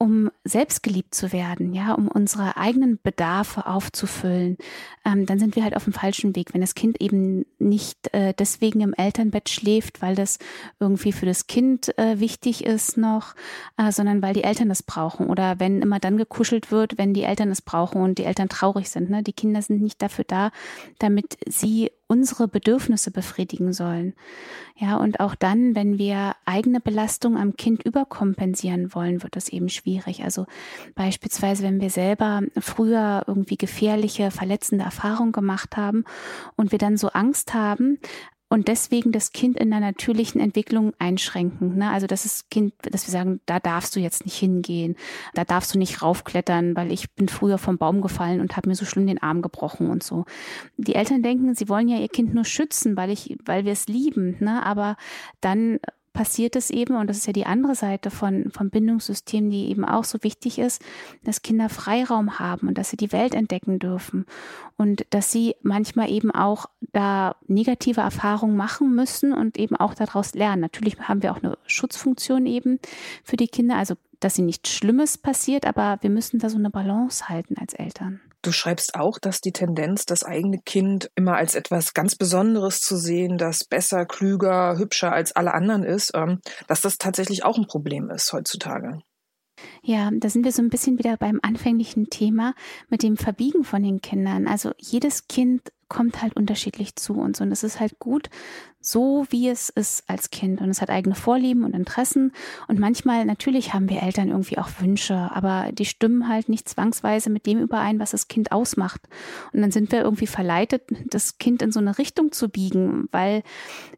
um 0.03 0.29
selbst 0.43 0.83
geliebt 0.83 1.15
zu 1.15 1.31
werden, 1.31 1.73
ja, 1.73 1.93
um 1.93 2.09
unsere 2.09 2.57
eigenen 2.57 2.99
Bedarfe 3.01 3.67
aufzufüllen, 3.67 4.57
ähm, 5.05 5.25
dann 5.25 5.39
sind 5.39 5.55
wir 5.55 5.63
halt 5.63 5.77
auf 5.77 5.85
dem 5.85 5.93
falschen 5.93 6.35
Weg. 6.35 6.53
Wenn 6.53 6.59
das 6.59 6.75
Kind 6.75 6.99
eben 6.99 7.45
nicht 7.57 8.13
äh, 8.13 8.33
deswegen 8.37 8.81
im 8.81 8.93
Elternbett 8.93 9.47
schläft, 9.47 10.01
weil 10.01 10.15
das 10.15 10.39
irgendwie 10.77 11.13
für 11.13 11.25
das 11.25 11.47
Kind 11.47 11.97
äh, 11.97 12.19
wichtig 12.19 12.65
ist 12.65 12.97
noch, 12.97 13.33
äh, 13.77 13.93
sondern 13.93 14.21
weil 14.21 14.33
die 14.33 14.43
Eltern 14.43 14.67
das 14.67 14.83
brauchen 14.83 15.27
oder 15.27 15.61
wenn 15.61 15.81
immer 15.81 15.99
dann 15.99 16.17
gekuschelt 16.17 16.69
wird, 16.69 16.97
wenn 16.97 17.13
die 17.13 17.23
Eltern 17.23 17.49
es 17.49 17.61
brauchen 17.61 18.01
und 18.01 18.17
die 18.17 18.25
Eltern 18.25 18.49
traurig 18.49 18.89
sind. 18.89 19.09
Ne? 19.09 19.23
Die 19.23 19.31
Kinder 19.31 19.61
sind 19.61 19.81
nicht 19.81 20.01
dafür 20.01 20.25
da, 20.27 20.51
damit 20.99 21.37
sie 21.47 21.91
unsere 22.13 22.47
Bedürfnisse 22.47 23.09
befriedigen 23.09 23.73
sollen. 23.73 24.13
Ja, 24.75 24.97
und 24.97 25.19
auch 25.19 25.33
dann, 25.33 25.75
wenn 25.75 25.97
wir 25.97 26.35
eigene 26.45 26.79
Belastung 26.79 27.37
am 27.37 27.55
Kind 27.55 27.83
überkompensieren 27.83 28.93
wollen, 28.93 29.23
wird 29.23 29.35
das 29.35 29.49
eben 29.49 29.69
schwierig. 29.69 30.23
Also 30.23 30.45
beispielsweise, 30.93 31.63
wenn 31.63 31.81
wir 31.81 31.89
selber 31.89 32.41
früher 32.59 33.23
irgendwie 33.25 33.57
gefährliche, 33.57 34.29
verletzende 34.29 34.85
Erfahrungen 34.85 35.31
gemacht 35.31 35.75
haben 35.75 36.05
und 36.55 36.71
wir 36.71 36.79
dann 36.79 36.97
so 36.97 37.09
Angst 37.09 37.55
haben, 37.55 37.97
und 38.53 38.67
deswegen 38.67 39.11
das 39.11 39.31
Kind 39.31 39.57
in 39.57 39.71
der 39.71 39.79
natürlichen 39.79 40.39
Entwicklung 40.39 40.93
einschränken. 40.99 41.75
Ne? 41.75 41.89
Also 41.89 42.05
das 42.05 42.23
ist 42.23 42.51
Kind, 42.51 42.75
dass 42.83 43.07
wir 43.07 43.11
sagen, 43.11 43.41
da 43.47 43.59
darfst 43.59 43.95
du 43.95 43.99
jetzt 43.99 44.25
nicht 44.25 44.37
hingehen, 44.37 44.95
da 45.33 45.43
darfst 45.43 45.73
du 45.73 45.79
nicht 45.79 46.03
raufklettern, 46.03 46.75
weil 46.75 46.91
ich 46.91 47.11
bin 47.15 47.29
früher 47.29 47.57
vom 47.57 47.79
Baum 47.79 48.01
gefallen 48.01 48.41
und 48.41 48.55
habe 48.55 48.69
mir 48.69 48.75
so 48.75 48.85
schlimm 48.85 49.07
den 49.07 49.23
Arm 49.23 49.41
gebrochen 49.41 49.89
und 49.89 50.03
so. 50.03 50.25
Die 50.77 50.93
Eltern 50.93 51.23
denken, 51.23 51.55
sie 51.55 51.67
wollen 51.67 51.87
ja 51.87 51.97
ihr 51.97 52.09
Kind 52.09 52.35
nur 52.35 52.45
schützen, 52.45 52.95
weil 52.95 53.09
ich, 53.09 53.35
weil 53.43 53.65
wir 53.65 53.71
es 53.71 53.87
lieben, 53.87 54.37
ne? 54.39 54.63
aber 54.63 54.97
dann 55.41 55.79
passiert 56.13 56.55
es 56.55 56.69
eben, 56.69 56.95
und 56.95 57.07
das 57.07 57.17
ist 57.17 57.27
ja 57.27 57.33
die 57.33 57.45
andere 57.45 57.75
Seite 57.75 58.11
von, 58.11 58.51
vom 58.51 58.69
Bindungssystem, 58.69 59.49
die 59.49 59.69
eben 59.69 59.83
auch 59.83 60.03
so 60.03 60.19
wichtig 60.21 60.59
ist, 60.59 60.81
dass 61.23 61.41
Kinder 61.41 61.69
Freiraum 61.69 62.39
haben 62.39 62.67
und 62.67 62.77
dass 62.77 62.91
sie 62.91 62.97
die 62.97 63.11
Welt 63.11 63.33
entdecken 63.33 63.79
dürfen 63.79 64.25
und 64.77 65.05
dass 65.09 65.31
sie 65.31 65.55
manchmal 65.63 66.11
eben 66.11 66.31
auch 66.31 66.67
da 66.91 67.35
negative 67.47 68.01
Erfahrungen 68.01 68.55
machen 68.55 68.93
müssen 68.95 69.33
und 69.33 69.57
eben 69.57 69.75
auch 69.75 69.95
daraus 69.95 70.35
lernen. 70.35 70.61
Natürlich 70.61 70.99
haben 70.99 71.23
wir 71.23 71.31
auch 71.31 71.41
eine 71.41 71.57
Schutzfunktion 71.65 72.45
eben 72.45 72.79
für 73.23 73.35
die 73.37 73.47
Kinder, 73.47 73.75
also 73.75 73.95
dass 74.23 74.35
sie 74.35 74.41
nichts 74.41 74.69
Schlimmes 74.69 75.17
passiert, 75.17 75.65
aber 75.65 75.97
wir 76.01 76.09
müssen 76.09 76.39
da 76.39 76.49
so 76.49 76.57
eine 76.57 76.69
Balance 76.69 77.29
halten 77.29 77.55
als 77.57 77.73
Eltern. 77.73 78.21
Du 78.41 78.51
schreibst 78.51 78.95
auch, 78.95 79.19
dass 79.19 79.39
die 79.39 79.53
Tendenz, 79.53 80.05
das 80.05 80.23
eigene 80.23 80.59
Kind 80.59 81.09
immer 81.15 81.35
als 81.35 81.55
etwas 81.55 81.93
ganz 81.93 82.15
Besonderes 82.15 82.79
zu 82.79 82.97
sehen, 82.97 83.37
das 83.37 83.63
besser, 83.63 84.05
klüger, 84.05 84.77
hübscher 84.77 85.13
als 85.13 85.33
alle 85.35 85.53
anderen 85.53 85.83
ist, 85.83 86.11
ähm, 86.13 86.39
dass 86.67 86.81
das 86.81 86.97
tatsächlich 86.97 87.45
auch 87.45 87.57
ein 87.57 87.67
Problem 87.67 88.09
ist 88.09 88.33
heutzutage. 88.33 88.99
Ja, 89.81 90.09
da 90.11 90.29
sind 90.29 90.43
wir 90.43 90.51
so 90.51 90.61
ein 90.61 90.69
bisschen 90.69 90.99
wieder 90.99 91.15
beim 91.17 91.39
anfänglichen 91.41 92.09
Thema 92.09 92.53
mit 92.89 93.03
dem 93.03 93.17
Verbiegen 93.17 93.63
von 93.63 93.83
den 93.83 94.01
Kindern. 94.01 94.47
Also 94.47 94.71
jedes 94.77 95.27
Kind 95.27 95.61
kommt 95.87 96.21
halt 96.21 96.35
unterschiedlich 96.35 96.95
zu 96.95 97.13
uns 97.13 97.39
und 97.39 97.51
es 97.51 97.63
ist 97.63 97.79
halt 97.79 97.99
gut, 97.99 98.29
so 98.85 99.25
wie 99.29 99.47
es 99.47 99.69
ist 99.69 100.03
als 100.07 100.29
Kind. 100.29 100.61
Und 100.61 100.69
es 100.69 100.81
hat 100.81 100.89
eigene 100.89 101.15
Vorlieben 101.15 101.63
und 101.63 101.73
Interessen. 101.73 102.33
Und 102.67 102.79
manchmal 102.79 103.25
natürlich 103.25 103.73
haben 103.73 103.89
wir 103.89 104.03
Eltern 104.03 104.29
irgendwie 104.29 104.57
auch 104.57 104.69
Wünsche, 104.79 105.29
aber 105.33 105.71
die 105.71 105.85
stimmen 105.85 106.27
halt 106.27 106.49
nicht 106.49 106.67
zwangsweise 106.67 107.29
mit 107.29 107.45
dem 107.45 107.59
überein, 107.59 107.99
was 107.99 108.11
das 108.11 108.27
Kind 108.27 108.51
ausmacht. 108.51 109.01
Und 109.53 109.61
dann 109.61 109.71
sind 109.71 109.91
wir 109.91 110.01
irgendwie 110.01 110.27
verleitet, 110.27 110.83
das 111.05 111.37
Kind 111.37 111.61
in 111.61 111.71
so 111.71 111.79
eine 111.79 111.97
Richtung 111.97 112.31
zu 112.31 112.49
biegen, 112.49 113.07
weil 113.11 113.43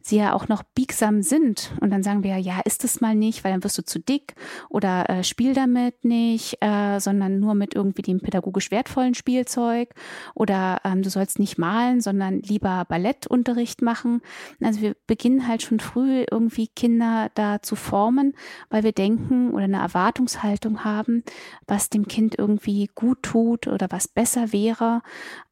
sie 0.02 0.18
ja 0.18 0.34
auch 0.34 0.48
noch 0.48 0.62
biegsam 0.62 1.24
sind. 1.24 1.72
Und 1.82 1.90
dann 1.90 2.04
sagen 2.04 2.24
wir 2.24 2.38
ja, 2.38 2.62
ist 2.64 2.84
es 2.84 3.02
mal 3.02 3.16
nicht, 3.16 3.44
weil 3.44 3.52
dann 3.52 3.64
wirst 3.64 3.78
du 3.78 3.84
zu 3.84 4.00
dick 4.00 4.36
oder 4.70 5.10
äh, 5.10 5.24
spiel 5.24 5.54
damit 5.54 6.06
nicht, 6.06 6.58
äh, 6.62 7.00
sondern 7.00 7.40
nur 7.40 7.56
mit 7.56 7.74
irgendwie 7.74 8.04
dem 8.04 8.20
pädagogisch 8.20 8.70
wertvollen 8.70 9.16
Spielzeug. 9.16 9.90
Oder 10.36 10.82
ähm, 10.84 11.02
du 11.02 11.10
sollst 11.10 11.40
nicht 11.40 11.58
malen, 11.58 12.02
sondern 12.02 12.42
lieber 12.42 12.86
Ballettunterricht 12.88 13.82
machen. 13.82 14.22
Also 14.62 14.75
also 14.76 14.88
wir 14.88 14.96
beginnen 15.08 15.48
halt 15.48 15.62
schon 15.62 15.80
früh 15.80 16.26
irgendwie 16.30 16.68
Kinder 16.68 17.30
da 17.34 17.62
zu 17.62 17.78
formen, 17.78 18.36
weil 18.70 18.84
wir 18.84 18.92
denken 18.92 19.52
oder 19.52 19.64
eine 19.64 19.78
Erwartungshaltung 19.78 20.84
haben, 20.84 21.24
was 21.66 21.90
dem 21.90 22.08
Kind 22.08 22.38
irgendwie 22.38 22.90
gut 22.94 23.24
tut 23.24 23.68
oder 23.68 23.88
was 23.90 24.10
besser 24.10 24.52
wäre. 24.52 25.02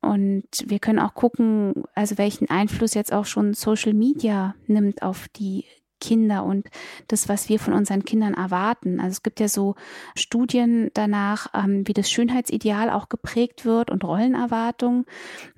Und 0.02 0.44
wir 0.66 0.80
können 0.80 1.00
auch 1.00 1.14
gucken, 1.14 1.86
also 1.96 2.18
welchen 2.18 2.50
Einfluss 2.50 2.96
jetzt 2.96 3.14
auch 3.14 3.26
schon 3.26 3.54
Social 3.54 3.94
Media 3.94 4.56
nimmt 4.68 5.02
auf 5.02 5.30
die 5.30 5.66
Kinder 6.02 6.44
und 6.44 6.68
das, 7.08 7.30
was 7.30 7.48
wir 7.48 7.60
von 7.60 7.74
unseren 7.74 8.04
Kindern 8.04 8.34
erwarten. 8.34 9.00
Also 9.00 9.12
es 9.12 9.24
gibt 9.24 9.40
ja 9.40 9.48
so 9.48 9.76
Studien 10.16 10.92
danach, 10.94 11.48
ähm, 11.54 11.88
wie 11.88 11.94
das 11.94 12.12
Schönheitsideal 12.12 12.90
auch 12.90 13.08
geprägt 13.08 13.64
wird 13.64 13.90
und 13.90 14.04
Rollenerwartungen. 14.04 15.06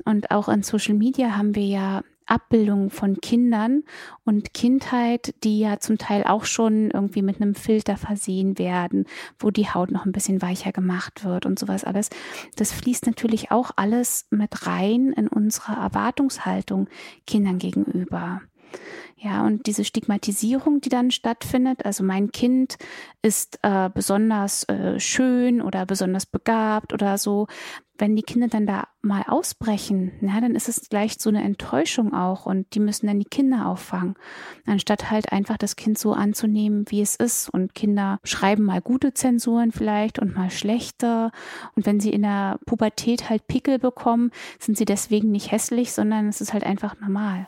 Und 0.04 0.30
auch 0.30 0.48
in 0.48 0.62
Social 0.62 0.94
Media 0.94 1.36
haben 1.36 1.56
wir 1.56 1.66
ja 1.66 2.04
Abbildungen 2.26 2.90
von 2.90 3.18
Kindern 3.22 3.84
und 4.24 4.54
Kindheit, 4.54 5.34
die 5.44 5.60
ja 5.60 5.80
zum 5.80 5.98
Teil 5.98 6.24
auch 6.24 6.46
schon 6.46 6.92
irgendwie 6.92 7.22
mit 7.22 7.42
einem 7.42 7.56
Filter 7.56 7.98
versehen 7.98 8.58
werden, 8.58 9.06
wo 9.40 9.52
die 9.52 9.70
Haut 9.70 9.92
noch 9.92 10.06
ein 10.06 10.12
bisschen 10.12 10.42
weicher 10.42 10.72
gemacht 10.72 11.24
wird 11.24 11.46
und 11.46 11.60
sowas 11.60 11.84
alles. 11.84 12.10
Das 12.56 12.72
fließt 12.72 13.06
natürlich 13.06 13.52
auch 13.52 13.72
alles 13.76 14.28
mit 14.30 14.66
rein 14.68 15.14
in 15.14 15.28
unsere 15.28 15.74
Erwartungshaltung 15.74 16.88
Kindern 17.26 17.60
gegenüber. 17.60 18.42
Ja, 19.18 19.46
und 19.46 19.66
diese 19.66 19.86
Stigmatisierung, 19.86 20.82
die 20.82 20.90
dann 20.90 21.10
stattfindet, 21.10 21.86
also 21.86 22.04
mein 22.04 22.32
Kind 22.32 22.78
ist 23.22 23.60
äh, 23.64 23.90
besonders 23.92 24.64
äh, 24.66 25.00
schön 25.00 25.62
oder 25.62 25.86
besonders 25.86 26.26
begabt 26.26 26.94
oder 26.94 27.18
so, 27.18 27.48
wenn 27.98 28.16
die 28.16 28.24
Kinder 28.24 28.48
dann 28.48 28.66
da 28.66 28.88
mal 29.02 29.24
ausbrechen, 29.28 30.12
na, 30.22 30.42
dann 30.42 30.56
ist 30.56 30.68
es 30.68 30.90
gleich 30.90 31.16
so 31.20 31.30
eine 31.30 31.44
Enttäuschung 31.44 32.14
auch 32.14 32.46
und 32.46 32.74
die 32.76 32.80
müssen 32.80 33.08
dann 33.08 33.20
die 33.20 33.26
Kinder 33.26 33.68
auffangen, 33.68 34.16
anstatt 34.66 35.12
halt 35.12 35.32
einfach 35.32 35.58
das 35.58 35.76
Kind 35.76 35.98
so 35.98 36.14
anzunehmen, 36.14 36.86
wie 36.90 37.02
es 37.02 37.16
ist. 37.16 37.50
Und 37.50 37.76
Kinder 37.76 38.20
schreiben 38.24 38.64
mal 38.64 38.82
gute 38.82 39.14
Zensuren 39.14 39.72
vielleicht 39.72 40.20
und 40.20 40.36
mal 40.36 40.50
schlechte. 40.50 41.32
Und 41.76 41.86
wenn 41.86 42.00
sie 42.00 42.12
in 42.12 42.24
der 42.24 42.60
Pubertät 42.66 43.30
halt 43.30 43.48
Pickel 43.48 43.80
bekommen, 43.80 44.32
sind 44.60 44.78
sie 44.78 44.86
deswegen 44.86 45.32
nicht 45.32 45.52
hässlich, 45.52 45.92
sondern 45.94 46.28
es 46.28 46.42
ist 46.42 46.54
halt 46.54 46.64
einfach 46.64 47.00
normal. 47.00 47.48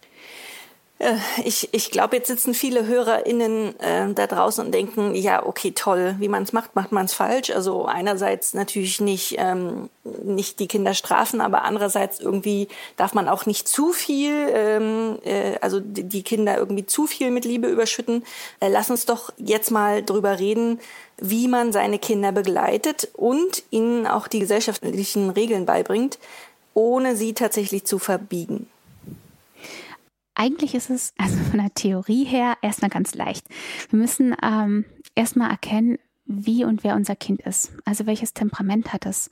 Äh, 0.99 1.15
ich, 1.43 1.69
ich 1.73 1.91
glaube, 1.91 2.15
jetzt 2.15 2.27
sitzen 2.27 2.53
viele 2.53 2.87
HörerInnen 2.87 3.79
äh, 3.79 4.13
da 4.13 4.27
draußen 4.27 4.65
und 4.65 4.71
denken, 4.71 5.13
ja, 5.13 5.45
okay, 5.45 5.71
toll, 5.71 6.15
wie 6.19 6.27
man 6.27 6.43
es 6.43 6.53
macht, 6.53 6.75
macht 6.75 6.91
man 6.91 7.05
es 7.05 7.13
falsch. 7.13 7.51
Also 7.51 7.85
einerseits 7.85 8.53
natürlich 8.53 8.99
nicht, 8.99 9.35
ähm, 9.37 9.89
nicht 10.23 10.59
die 10.59 10.67
Kinder 10.67 10.93
strafen, 10.93 11.41
aber 11.41 11.63
andererseits 11.63 12.19
irgendwie 12.19 12.67
darf 12.95 13.13
man 13.13 13.29
auch 13.29 13.45
nicht 13.45 13.67
zu 13.67 13.91
viel, 13.91 14.49
ähm, 14.51 15.19
äh, 15.23 15.57
also 15.61 15.79
die, 15.79 16.23
Kinder 16.23 16.57
irgendwie 16.57 16.85
zu 16.85 17.05
viel 17.05 17.31
mit 17.31 17.45
Liebe 17.45 17.67
überschütten. 17.67 18.23
Äh, 18.59 18.69
lass 18.69 18.89
uns 18.89 19.05
doch 19.05 19.31
jetzt 19.37 19.71
mal 19.71 20.03
drüber 20.03 20.39
reden, 20.39 20.79
wie 21.17 21.47
man 21.47 21.71
seine 21.71 21.99
Kinder 21.99 22.31
begleitet 22.31 23.09
und 23.13 23.63
ihnen 23.69 24.07
auch 24.07 24.27
die 24.27 24.39
gesellschaftlichen 24.39 25.29
Regeln 25.29 25.65
beibringt, 25.65 26.17
ohne 26.73 27.15
sie 27.15 27.33
tatsächlich 27.33 27.85
zu 27.85 27.97
verbiegen. 27.99 28.67
Eigentlich 30.39 30.75
ist 30.75 30.91
es 30.91 31.13
also 31.17 31.35
von 31.35 31.59
der 31.59 31.73
Theorie 31.73 32.23
her 32.23 32.57
erstmal 32.61 32.91
ganz 32.91 33.15
leicht. 33.15 33.47
Wir 33.89 33.97
müssen 33.97 34.35
ähm, 34.43 34.85
erstmal 35.15 35.49
erkennen, 35.49 35.97
wie 36.25 36.63
und 36.63 36.83
wer 36.83 36.95
unser 36.95 37.15
Kind 37.15 37.41
ist. 37.41 37.71
Also 37.85 38.05
welches 38.05 38.35
Temperament 38.35 38.93
hat 38.93 39.07
es, 39.07 39.31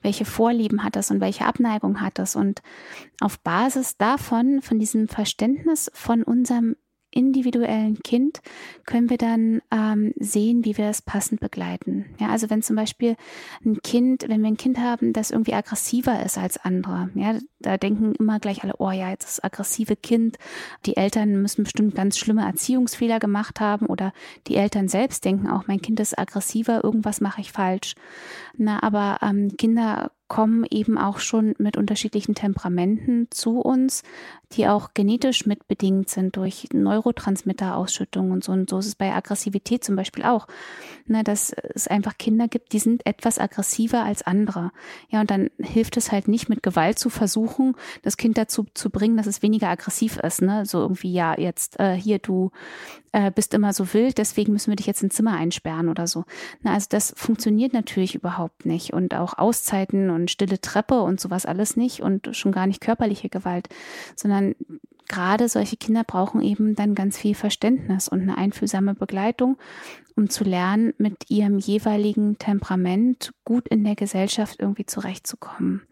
welche 0.00 0.24
Vorlieben 0.24 0.82
hat 0.82 0.96
es 0.96 1.10
und 1.10 1.20
welche 1.20 1.44
Abneigung 1.44 2.00
hat 2.00 2.18
es. 2.18 2.36
Und 2.36 2.62
auf 3.20 3.38
Basis 3.40 3.98
davon, 3.98 4.62
von 4.62 4.78
diesem 4.78 5.08
Verständnis 5.08 5.90
von 5.92 6.22
unserem 6.22 6.76
individuellen 7.16 7.98
Kind 8.02 8.40
können 8.84 9.10
wir 9.10 9.16
dann 9.16 9.62
ähm, 9.72 10.12
sehen, 10.18 10.64
wie 10.64 10.76
wir 10.76 10.86
es 10.86 11.02
passend 11.02 11.40
begleiten. 11.40 12.06
Ja, 12.20 12.28
also 12.28 12.50
wenn 12.50 12.62
zum 12.62 12.76
Beispiel 12.76 13.16
ein 13.64 13.80
Kind, 13.82 14.26
wenn 14.28 14.42
wir 14.42 14.48
ein 14.48 14.56
Kind 14.56 14.78
haben, 14.78 15.12
das 15.12 15.30
irgendwie 15.30 15.54
aggressiver 15.54 16.24
ist 16.24 16.38
als 16.38 16.58
andere, 16.58 17.10
ja, 17.14 17.38
da 17.60 17.78
denken 17.78 18.14
immer 18.14 18.38
gleich 18.38 18.62
alle, 18.62 18.74
oh 18.78 18.90
ja, 18.90 19.10
jetzt 19.10 19.24
das 19.24 19.42
aggressive 19.42 19.96
Kind, 19.96 20.36
die 20.84 20.96
Eltern 20.96 21.40
müssen 21.42 21.64
bestimmt 21.64 21.94
ganz 21.94 22.18
schlimme 22.18 22.44
Erziehungsfehler 22.44 23.18
gemacht 23.18 23.60
haben 23.60 23.86
oder 23.86 24.12
die 24.46 24.56
Eltern 24.56 24.88
selbst 24.88 25.24
denken 25.24 25.48
auch, 25.48 25.66
mein 25.66 25.80
Kind 25.80 25.98
ist 26.00 26.18
aggressiver, 26.18 26.84
irgendwas 26.84 27.20
mache 27.20 27.40
ich 27.40 27.50
falsch. 27.50 27.94
Na, 28.56 28.82
aber 28.82 29.18
ähm, 29.22 29.56
Kinder 29.56 30.10
kommen 30.28 30.66
eben 30.70 30.98
auch 30.98 31.18
schon 31.18 31.54
mit 31.58 31.76
unterschiedlichen 31.76 32.34
Temperamenten 32.34 33.28
zu 33.30 33.60
uns, 33.60 34.02
die 34.52 34.68
auch 34.68 34.90
genetisch 34.94 35.46
mitbedingt 35.46 36.08
sind 36.08 36.36
durch 36.36 36.68
Neurotransmitterausschüttung 36.72 38.30
und 38.30 38.44
so. 38.44 38.52
Und 38.52 38.70
so 38.70 38.78
ist 38.78 38.86
es 38.86 38.94
bei 38.94 39.12
Aggressivität 39.12 39.82
zum 39.84 39.96
Beispiel 39.96 40.24
auch, 40.24 40.46
ne, 41.06 41.24
dass 41.24 41.52
es 41.52 41.88
einfach 41.88 42.16
Kinder 42.18 42.48
gibt, 42.48 42.72
die 42.72 42.78
sind 42.78 43.04
etwas 43.06 43.38
aggressiver 43.38 44.04
als 44.04 44.22
andere. 44.22 44.70
Ja, 45.08 45.20
und 45.20 45.30
dann 45.30 45.50
hilft 45.60 45.96
es 45.96 46.12
halt 46.12 46.28
nicht 46.28 46.48
mit 46.48 46.62
Gewalt 46.62 46.98
zu 46.98 47.10
versuchen, 47.10 47.74
das 48.02 48.16
Kind 48.16 48.38
dazu 48.38 48.66
zu 48.74 48.90
bringen, 48.90 49.16
dass 49.16 49.26
es 49.26 49.42
weniger 49.42 49.68
aggressiv 49.68 50.16
ist. 50.18 50.42
Ne? 50.42 50.64
So 50.64 50.80
irgendwie, 50.80 51.12
ja, 51.12 51.38
jetzt 51.38 51.80
äh, 51.80 51.94
hier, 51.94 52.18
du 52.18 52.50
äh, 53.16 53.30
bist 53.34 53.54
immer 53.54 53.72
so 53.72 53.94
wild, 53.94 54.18
deswegen 54.18 54.52
müssen 54.52 54.70
wir 54.70 54.76
dich 54.76 54.86
jetzt 54.86 55.02
ins 55.02 55.14
Zimmer 55.14 55.32
einsperren 55.32 55.88
oder 55.88 56.06
so. 56.06 56.24
Na, 56.60 56.74
also 56.74 56.86
das 56.90 57.14
funktioniert 57.16 57.72
natürlich 57.72 58.14
überhaupt 58.14 58.66
nicht. 58.66 58.92
Und 58.92 59.14
auch 59.14 59.38
Auszeiten 59.38 60.10
und 60.10 60.30
stille 60.30 60.60
Treppe 60.60 61.00
und 61.00 61.18
sowas 61.18 61.46
alles 61.46 61.76
nicht 61.76 62.02
und 62.02 62.36
schon 62.36 62.52
gar 62.52 62.66
nicht 62.66 62.82
körperliche 62.82 63.30
Gewalt, 63.30 63.70
sondern 64.16 64.54
gerade 65.08 65.48
solche 65.48 65.78
Kinder 65.78 66.04
brauchen 66.04 66.42
eben 66.42 66.74
dann 66.74 66.94
ganz 66.94 67.16
viel 67.16 67.34
Verständnis 67.34 68.06
und 68.06 68.20
eine 68.20 68.36
einfühlsame 68.36 68.94
Begleitung, 68.94 69.56
um 70.14 70.28
zu 70.28 70.44
lernen, 70.44 70.92
mit 70.98 71.30
ihrem 71.30 71.56
jeweiligen 71.56 72.36
Temperament 72.36 73.32
gut 73.46 73.66
in 73.68 73.82
der 73.82 73.94
Gesellschaft 73.94 74.60
irgendwie 74.60 74.84
zurechtzukommen. 74.84 75.86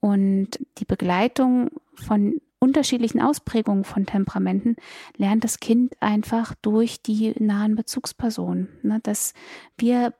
Und 0.00 0.58
die 0.78 0.86
Begleitung 0.86 1.68
von 1.92 2.40
unterschiedlichen 2.58 3.20
Ausprägungen 3.20 3.84
von 3.84 4.06
Temperamenten 4.06 4.76
lernt 5.16 5.44
das 5.44 5.60
Kind 5.60 5.94
einfach 6.00 6.54
durch 6.62 7.02
die 7.02 7.34
nahen 7.38 7.76
Bezugspersonen, 7.76 8.68
ne, 8.82 9.00
dass 9.02 9.34
wir 9.76 10.14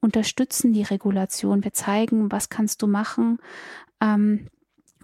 unterstützen 0.00 0.72
die 0.72 0.82
Regulation, 0.82 1.64
wir 1.64 1.72
zeigen, 1.72 2.30
was 2.30 2.50
kannst 2.50 2.82
du 2.82 2.86
machen 2.86 3.38
ähm, 4.00 4.48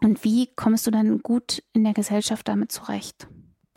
und 0.03 0.25
wie 0.25 0.49
kommst 0.55 0.87
du 0.87 0.91
dann 0.91 1.23
gut 1.23 1.63
in 1.73 1.85
der 1.85 1.95
Gesellschaft 1.95 2.47
damit 2.47 2.71
zurecht. 2.71 3.27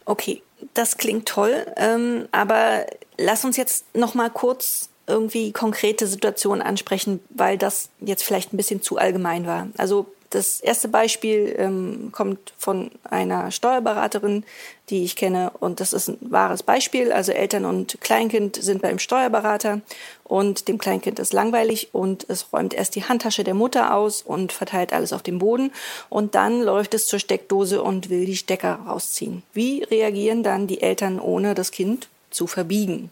Okay, 0.06 0.44
das 0.74 0.98
klingt 0.98 1.28
toll, 1.28 1.66
ähm, 1.78 2.28
aber 2.32 2.86
lass 3.18 3.46
uns 3.46 3.58
jetzt 3.58 3.96
noch 3.96 4.16
mal 4.16 4.30
kurz 4.30 4.90
irgendwie 5.08 5.52
konkrete 5.52 6.08
Situationen 6.08 6.62
ansprechen, 6.62 7.20
weil 7.30 7.58
das 7.58 7.90
jetzt 8.00 8.24
vielleicht 8.24 8.54
ein 8.54 8.58
bisschen 8.58 8.82
zu 8.82 8.98
allgemein 8.98 9.46
war. 9.46 9.68
Also 9.78 10.08
das 10.34 10.62
erste 10.62 10.88
Beispiel 10.88 11.56
ähm, 11.58 12.10
kommt 12.12 12.54
von 12.58 12.90
einer 13.04 13.52
Steuerberaterin, 13.52 14.44
die 14.90 15.04
ich 15.04 15.16
kenne. 15.16 15.52
Und 15.60 15.80
das 15.80 15.94
ist 15.94 16.08
ein 16.08 16.18
wahres 16.22 16.64
Beispiel. 16.64 17.12
Also 17.12 17.32
Eltern 17.32 17.66
und 17.66 17.98
Kleinkind 18.02 18.56
sind 18.56 18.82
beim 18.82 18.98
Steuerberater 18.98 19.82
und 20.24 20.68
dem 20.68 20.80
Kleinkind 20.80 21.20
ist 21.20 21.34
langweilig 21.34 21.90
und 21.94 22.26
es 22.30 22.52
räumt 22.52 22.74
erst 22.74 22.96
die 22.96 23.04
Handtasche 23.04 23.44
der 23.44 23.54
Mutter 23.54 23.94
aus 23.94 24.24
und 24.24 24.52
verteilt 24.52 24.92
alles 24.92 25.14
auf 25.14 25.22
dem 25.22 25.38
Boden. 25.38 25.72
Und 26.10 26.34
dann 26.34 26.62
läuft 26.62 26.96
es 26.96 27.06
zur 27.06 27.20
Steckdose 27.20 27.84
und 27.84 28.10
will 28.10 28.26
die 28.26 28.38
Stecker 28.38 28.80
rausziehen. 28.88 29.44
Wie 29.54 29.84
reagieren 29.84 30.42
dann 30.42 30.66
die 30.66 30.82
Eltern, 30.82 31.20
ohne 31.20 31.54
das 31.54 31.72
Kind 31.72 32.10
zu 32.32 32.48
verbiegen? 32.48 33.12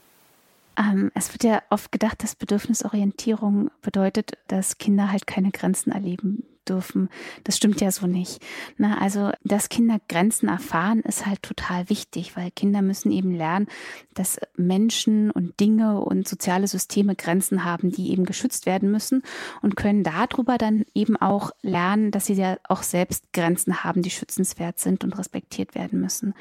Ähm, 0.75 1.11
es 1.13 1.31
wird 1.31 1.43
ja 1.43 1.61
oft 1.69 1.91
gedacht, 1.91 2.23
dass 2.23 2.33
Bedürfnisorientierung 2.33 3.69
bedeutet, 3.83 4.31
dass 4.47 4.79
Kinder 4.79 5.11
halt 5.11 5.27
keine 5.27 5.51
Grenzen 5.51 5.91
erleben 5.91 6.43
dürfen. 6.65 7.09
Das 7.43 7.57
stimmt 7.57 7.81
ja 7.81 7.91
so 7.91 8.07
nicht. 8.07 8.41
Na, 8.77 8.99
also, 8.99 9.31
dass 9.43 9.69
Kinder 9.69 9.99
Grenzen 10.07 10.49
erfahren, 10.49 11.01
ist 11.01 11.25
halt 11.25 11.43
total 11.43 11.89
wichtig, 11.89 12.35
weil 12.35 12.51
Kinder 12.51 12.81
müssen 12.81 13.11
eben 13.11 13.31
lernen, 13.31 13.67
dass 14.13 14.39
Menschen 14.57 15.31
und 15.31 15.59
Dinge 15.59 15.99
und 16.01 16.27
soziale 16.27 16.67
Systeme 16.67 17.15
Grenzen 17.15 17.63
haben, 17.63 17.91
die 17.91 18.11
eben 18.11 18.25
geschützt 18.25 18.65
werden 18.65 18.91
müssen 18.91 19.23
und 19.61 19.75
können 19.75 20.03
darüber 20.03 20.57
dann 20.57 20.85
eben 20.93 21.17
auch 21.17 21.51
lernen, 21.61 22.11
dass 22.11 22.25
sie 22.27 22.33
ja 22.33 22.57
auch 22.67 22.83
selbst 22.83 23.33
Grenzen 23.33 23.83
haben, 23.83 24.01
die 24.01 24.09
schützenswert 24.09 24.79
sind 24.79 25.03
und 25.03 25.17
respektiert 25.17 25.75
werden 25.75 25.99
müssen. 25.99 26.33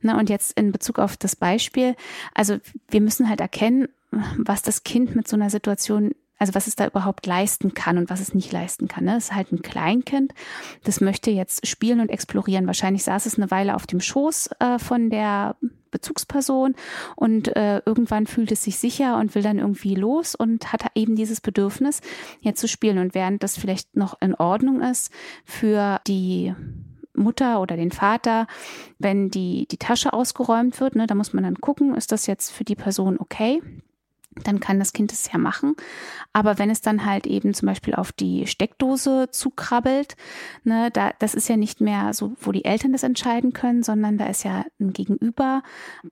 Na, 0.00 0.18
und 0.18 0.30
jetzt 0.30 0.58
in 0.58 0.72
Bezug 0.72 0.98
auf 0.98 1.16
das 1.16 1.36
Beispiel, 1.36 1.96
also 2.34 2.58
wir 2.88 3.00
müssen 3.00 3.28
halt 3.28 3.40
erkennen, 3.40 3.88
was 4.36 4.62
das 4.62 4.84
Kind 4.84 5.16
mit 5.16 5.28
so 5.28 5.36
einer 5.36 5.50
Situation 5.50 6.12
also 6.38 6.54
was 6.54 6.66
es 6.66 6.76
da 6.76 6.86
überhaupt 6.86 7.26
leisten 7.26 7.74
kann 7.74 7.98
und 7.98 8.10
was 8.10 8.20
es 8.20 8.34
nicht 8.34 8.52
leisten 8.52 8.88
kann. 8.88 9.04
Ne? 9.04 9.16
Es 9.16 9.24
ist 9.24 9.34
halt 9.34 9.52
ein 9.52 9.62
Kleinkind, 9.62 10.32
das 10.82 11.00
möchte 11.00 11.30
jetzt 11.30 11.66
spielen 11.66 12.00
und 12.00 12.10
explorieren. 12.10 12.66
Wahrscheinlich 12.66 13.04
saß 13.04 13.26
es 13.26 13.38
eine 13.38 13.50
Weile 13.50 13.74
auf 13.74 13.86
dem 13.86 14.00
Schoß 14.00 14.50
äh, 14.58 14.78
von 14.78 15.10
der 15.10 15.56
Bezugsperson 15.90 16.74
und 17.14 17.54
äh, 17.56 17.80
irgendwann 17.86 18.26
fühlt 18.26 18.50
es 18.50 18.64
sich 18.64 18.78
sicher 18.78 19.16
und 19.18 19.34
will 19.34 19.42
dann 19.42 19.58
irgendwie 19.58 19.94
los 19.94 20.34
und 20.34 20.72
hat 20.72 20.84
eben 20.96 21.14
dieses 21.14 21.40
Bedürfnis, 21.40 22.00
jetzt 22.40 22.60
zu 22.60 22.66
spielen. 22.66 22.98
Und 22.98 23.14
während 23.14 23.44
das 23.44 23.56
vielleicht 23.56 23.96
noch 23.96 24.20
in 24.20 24.34
Ordnung 24.34 24.82
ist 24.82 25.12
für 25.44 26.00
die 26.08 26.52
Mutter 27.14 27.60
oder 27.60 27.76
den 27.76 27.92
Vater, 27.92 28.48
wenn 28.98 29.30
die, 29.30 29.68
die 29.70 29.76
Tasche 29.76 30.12
ausgeräumt 30.12 30.80
wird, 30.80 30.96
ne, 30.96 31.06
da 31.06 31.14
muss 31.14 31.32
man 31.32 31.44
dann 31.44 31.60
gucken, 31.60 31.94
ist 31.94 32.10
das 32.10 32.26
jetzt 32.26 32.50
für 32.50 32.64
die 32.64 32.74
Person 32.74 33.18
okay? 33.20 33.62
Dann 34.42 34.60
kann 34.60 34.78
das 34.78 34.92
Kind 34.92 35.12
es 35.12 35.30
ja 35.30 35.38
machen. 35.38 35.76
Aber 36.32 36.58
wenn 36.58 36.70
es 36.70 36.80
dann 36.80 37.04
halt 37.04 37.26
eben 37.26 37.54
zum 37.54 37.66
Beispiel 37.66 37.94
auf 37.94 38.10
die 38.12 38.46
Steckdose 38.46 39.28
zukrabbelt, 39.30 40.16
ne, 40.64 40.90
da, 40.92 41.12
das 41.18 41.34
ist 41.34 41.48
ja 41.48 41.56
nicht 41.56 41.80
mehr 41.80 42.12
so, 42.12 42.32
wo 42.40 42.50
die 42.50 42.64
Eltern 42.64 42.92
das 42.92 43.04
entscheiden 43.04 43.52
können, 43.52 43.82
sondern 43.82 44.18
da 44.18 44.26
ist 44.26 44.44
ja 44.44 44.64
ein 44.80 44.92
Gegenüber. 44.92 45.62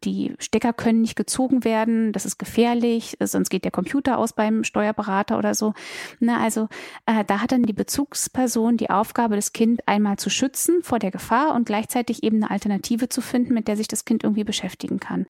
Die 0.04 0.34
Stecker 0.38 0.72
können 0.72 1.00
nicht 1.00 1.16
gezogen 1.16 1.64
werden, 1.64 2.12
das 2.12 2.26
ist 2.26 2.38
gefährlich, 2.38 3.16
sonst 3.20 3.50
geht 3.50 3.64
der 3.64 3.72
Computer 3.72 4.18
aus 4.18 4.32
beim 4.32 4.62
Steuerberater 4.62 5.38
oder 5.38 5.54
so. 5.54 5.74
Ne, 6.20 6.38
also 6.38 6.68
äh, 7.06 7.24
da 7.24 7.40
hat 7.40 7.52
dann 7.52 7.64
die 7.64 7.72
Bezugsperson 7.72 8.76
die 8.76 8.90
Aufgabe, 8.90 9.36
das 9.36 9.52
Kind 9.52 9.86
einmal 9.88 10.18
zu 10.18 10.30
schützen 10.30 10.82
vor 10.82 10.98
der 10.98 11.10
Gefahr 11.10 11.54
und 11.54 11.66
gleichzeitig 11.66 12.22
eben 12.22 12.36
eine 12.36 12.50
Alternative 12.50 13.08
zu 13.08 13.20
finden, 13.20 13.54
mit 13.54 13.66
der 13.66 13.76
sich 13.76 13.88
das 13.88 14.04
Kind 14.04 14.22
irgendwie 14.22 14.44
beschäftigen 14.44 15.00
kann. 15.00 15.26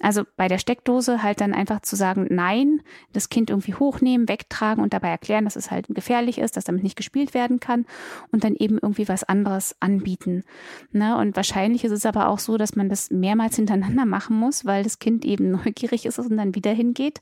Also 0.00 0.22
bei 0.36 0.48
der 0.48 0.58
Steckdose 0.58 1.22
halt 1.22 1.40
dann 1.40 1.52
einfach 1.52 1.80
zu 1.80 1.96
sagen, 1.96 2.26
Nein, 2.36 2.82
das 3.14 3.30
Kind 3.30 3.48
irgendwie 3.48 3.74
hochnehmen, 3.74 4.28
wegtragen 4.28 4.82
und 4.82 4.92
dabei 4.92 5.08
erklären, 5.08 5.44
dass 5.44 5.56
es 5.56 5.70
halt 5.70 5.86
gefährlich 5.88 6.36
ist, 6.38 6.56
dass 6.56 6.64
damit 6.64 6.82
nicht 6.82 6.96
gespielt 6.96 7.32
werden 7.32 7.60
kann 7.60 7.86
und 8.30 8.44
dann 8.44 8.54
eben 8.54 8.78
irgendwie 8.80 9.08
was 9.08 9.24
anderes 9.24 9.74
anbieten. 9.80 10.44
Ne? 10.92 11.16
Und 11.16 11.34
wahrscheinlich 11.34 11.82
ist 11.84 11.92
es 11.92 12.04
aber 12.04 12.28
auch 12.28 12.38
so, 12.38 12.58
dass 12.58 12.76
man 12.76 12.90
das 12.90 13.10
mehrmals 13.10 13.56
hintereinander 13.56 14.04
machen 14.04 14.36
muss, 14.36 14.66
weil 14.66 14.84
das 14.84 14.98
Kind 14.98 15.24
eben 15.24 15.50
neugierig 15.64 16.04
ist 16.04 16.18
und 16.18 16.36
dann 16.36 16.54
wieder 16.54 16.72
hingeht. 16.72 17.20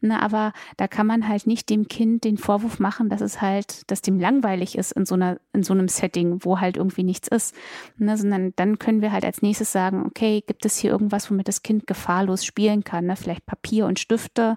Ne? 0.00 0.20
Aber 0.22 0.52
da 0.78 0.88
kann 0.88 1.06
man 1.06 1.28
halt 1.28 1.46
nicht 1.46 1.68
dem 1.68 1.88
Kind 1.88 2.24
den 2.24 2.38
Vorwurf 2.38 2.78
machen, 2.78 3.10
dass 3.10 3.20
es 3.20 3.42
halt, 3.42 3.90
dass 3.90 4.00
dem 4.00 4.18
langweilig 4.18 4.78
ist 4.78 4.92
in 4.92 5.04
so 5.04 5.14
einer, 5.14 5.38
in 5.52 5.62
so 5.62 5.74
einem 5.74 5.88
Setting, 5.88 6.42
wo 6.42 6.58
halt 6.60 6.78
irgendwie 6.78 7.04
nichts 7.04 7.28
ist. 7.28 7.54
Ne? 7.98 8.16
Sondern 8.16 8.54
dann 8.56 8.78
können 8.78 9.02
wir 9.02 9.12
halt 9.12 9.26
als 9.26 9.42
nächstes 9.42 9.72
sagen, 9.72 10.06
okay, 10.06 10.42
gibt 10.46 10.64
es 10.64 10.78
hier 10.78 10.90
irgendwas, 10.90 11.30
womit 11.30 11.48
das 11.48 11.62
Kind 11.62 11.86
gefahrlos 11.86 12.46
spielen 12.46 12.82
kann? 12.82 13.04
Ne? 13.06 13.16
Vielleicht 13.16 13.44
Papier 13.44 13.86
und 13.86 13.98
Stifte 13.98 14.53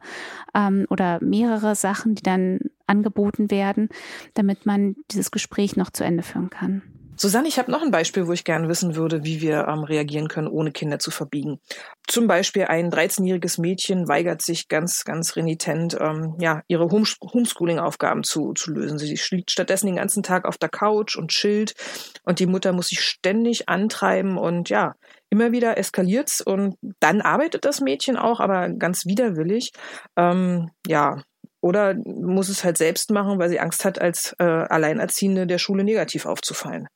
ähm, 0.54 0.86
oder 0.90 1.20
mehrere 1.22 1.76
Sachen, 1.76 2.16
die 2.16 2.24
dann 2.24 2.60
angeboten 2.86 3.52
werden, 3.52 3.90
damit 4.34 4.66
man 4.66 4.96
dieses 5.12 5.32
Gespräch 5.32 5.76
noch 5.76 5.90
zu 5.92 6.04
Ende 6.04 6.24
führen 6.24 6.50
kann. 6.50 6.82
Susanne, 7.20 7.48
ich 7.48 7.58
habe 7.58 7.72
noch 7.72 7.82
ein 7.82 7.90
Beispiel, 7.90 8.28
wo 8.28 8.32
ich 8.32 8.44
gerne 8.44 8.70
wissen 8.70 8.96
würde, 8.96 9.24
wie 9.24 9.42
wir 9.42 9.68
ähm, 9.68 9.84
reagieren 9.84 10.28
können, 10.28 10.48
ohne 10.48 10.72
Kinder 10.72 11.00
zu 11.00 11.10
verbiegen. 11.10 11.60
Zum 12.06 12.28
Beispiel 12.28 12.66
ein 12.66 12.92
13-jähriges 12.92 13.60
Mädchen 13.60 14.08
weigert 14.08 14.44
sich 14.44 14.68
ganz, 14.68 15.04
ganz 15.04 15.36
renitent, 15.36 15.98
ähm, 16.00 16.36
ja, 16.40 16.62
ihre 16.68 16.88
Homeschooling-Aufgaben 16.92 18.24
zu, 18.24 18.54
zu 18.54 18.72
lösen. 18.72 19.00
Sie 19.00 19.18
schlägt 19.18 19.50
stattdessen 19.50 19.88
den 19.88 19.96
ganzen 19.96 20.22
Tag 20.22 20.46
auf 20.46 20.60
der 20.60 20.70
Couch 20.70 21.16
und 21.16 21.32
chillt 21.32 21.74
und 22.22 22.40
die 22.40 22.46
Mutter 22.46 22.72
muss 22.72 22.90
sich 22.90 23.02
ständig 23.02 23.68
antreiben 23.68 24.38
und 24.38 24.70
ja, 24.70 24.94
immer 25.30 25.52
wieder 25.52 25.78
eskaliert's 25.78 26.42
und 26.42 26.76
dann 27.00 27.22
arbeitet 27.22 27.66
das 27.66 27.82
Mädchen 27.82 28.18
auch, 28.18 28.40
aber 28.40 28.70
ganz 28.70 29.06
widerwillig. 29.06 29.72
Ähm, 30.16 30.72
ja, 30.88 31.22
oder 31.62 31.96
muss 32.06 32.50
es 32.50 32.64
halt 32.64 32.78
selbst 32.78 33.12
machen, 33.12 33.40
weil 33.40 33.50
sie 33.50 33.60
Angst 33.60 33.84
hat, 33.84 34.00
als 34.00 34.36
äh, 34.40 34.44
Alleinerziehende 34.44 35.48
der 35.48 35.58
Schule 35.58 35.84
negativ 35.84 36.26
aufzufallen. 36.26 36.88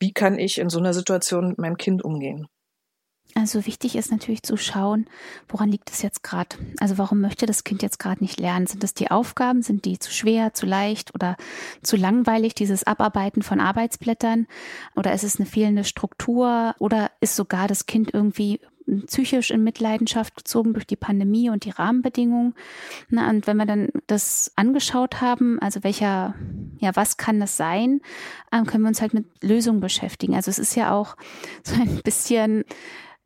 Wie 0.00 0.12
kann 0.12 0.38
ich 0.38 0.58
in 0.58 0.68
so 0.68 0.78
einer 0.78 0.94
Situation 0.94 1.48
mit 1.48 1.58
meinem 1.58 1.76
Kind 1.76 2.04
umgehen? 2.04 2.46
Also 3.36 3.66
wichtig 3.66 3.96
ist 3.96 4.12
natürlich 4.12 4.44
zu 4.44 4.56
schauen, 4.56 5.06
woran 5.48 5.68
liegt 5.68 5.90
es 5.90 6.02
jetzt 6.02 6.22
gerade? 6.22 6.56
Also 6.78 6.98
warum 6.98 7.20
möchte 7.20 7.46
das 7.46 7.64
Kind 7.64 7.82
jetzt 7.82 7.98
gerade 7.98 8.22
nicht 8.22 8.38
lernen? 8.38 8.68
Sind 8.68 8.84
es 8.84 8.94
die 8.94 9.10
Aufgaben? 9.10 9.62
Sind 9.62 9.84
die 9.84 9.98
zu 9.98 10.12
schwer, 10.12 10.54
zu 10.54 10.66
leicht 10.66 11.14
oder 11.14 11.36
zu 11.82 11.96
langweilig, 11.96 12.54
dieses 12.54 12.84
Abarbeiten 12.84 13.42
von 13.42 13.58
Arbeitsblättern? 13.58 14.46
Oder 14.94 15.12
ist 15.14 15.24
es 15.24 15.40
eine 15.40 15.46
fehlende 15.46 15.82
Struktur? 15.82 16.76
Oder 16.78 17.10
ist 17.20 17.34
sogar 17.34 17.66
das 17.66 17.86
Kind 17.86 18.14
irgendwie 18.14 18.60
psychisch 19.06 19.50
in 19.50 19.64
Mitleidenschaft 19.64 20.36
gezogen 20.36 20.74
durch 20.74 20.86
die 20.86 20.96
Pandemie 20.96 21.50
und 21.50 21.64
die 21.64 21.70
Rahmenbedingungen. 21.70 22.54
Na, 23.08 23.28
und 23.30 23.46
wenn 23.46 23.56
wir 23.56 23.66
dann 23.66 23.88
das 24.06 24.52
angeschaut 24.56 25.20
haben, 25.20 25.58
also 25.60 25.82
welcher, 25.82 26.34
ja, 26.78 26.94
was 26.94 27.16
kann 27.16 27.40
das 27.40 27.56
sein, 27.56 28.00
ähm, 28.52 28.66
können 28.66 28.84
wir 28.84 28.88
uns 28.88 29.00
halt 29.00 29.14
mit 29.14 29.26
Lösungen 29.42 29.80
beschäftigen. 29.80 30.34
Also 30.34 30.50
es 30.50 30.58
ist 30.58 30.74
ja 30.74 30.92
auch 30.92 31.16
so 31.62 31.74
ein 31.80 32.00
bisschen 32.04 32.64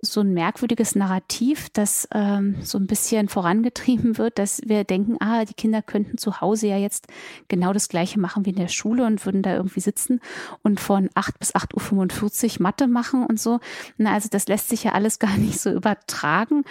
so 0.00 0.20
ein 0.20 0.32
merkwürdiges 0.32 0.94
Narrativ, 0.94 1.70
das 1.72 2.08
ähm, 2.12 2.56
so 2.62 2.78
ein 2.78 2.86
bisschen 2.86 3.28
vorangetrieben 3.28 4.16
wird, 4.16 4.38
dass 4.38 4.60
wir 4.64 4.84
denken, 4.84 5.16
ah, 5.18 5.44
die 5.44 5.54
Kinder 5.54 5.82
könnten 5.82 6.18
zu 6.18 6.40
Hause 6.40 6.68
ja 6.68 6.76
jetzt 6.76 7.08
genau 7.48 7.72
das 7.72 7.88
Gleiche 7.88 8.20
machen 8.20 8.46
wie 8.46 8.50
in 8.50 8.56
der 8.56 8.68
Schule 8.68 9.04
und 9.04 9.26
würden 9.26 9.42
da 9.42 9.56
irgendwie 9.56 9.80
sitzen 9.80 10.20
und 10.62 10.78
von 10.78 11.10
8 11.14 11.38
bis 11.40 11.54
8.45 11.54 12.58
Uhr 12.58 12.62
Mathe 12.62 12.86
machen 12.86 13.26
und 13.26 13.40
so. 13.40 13.58
Na, 13.96 14.12
also 14.12 14.28
das 14.30 14.46
lässt 14.46 14.68
sich 14.68 14.84
ja 14.84 14.92
alles 14.92 15.18
gar 15.18 15.36
nicht 15.36 15.58
so 15.58 15.72
übertragen, 15.72 16.62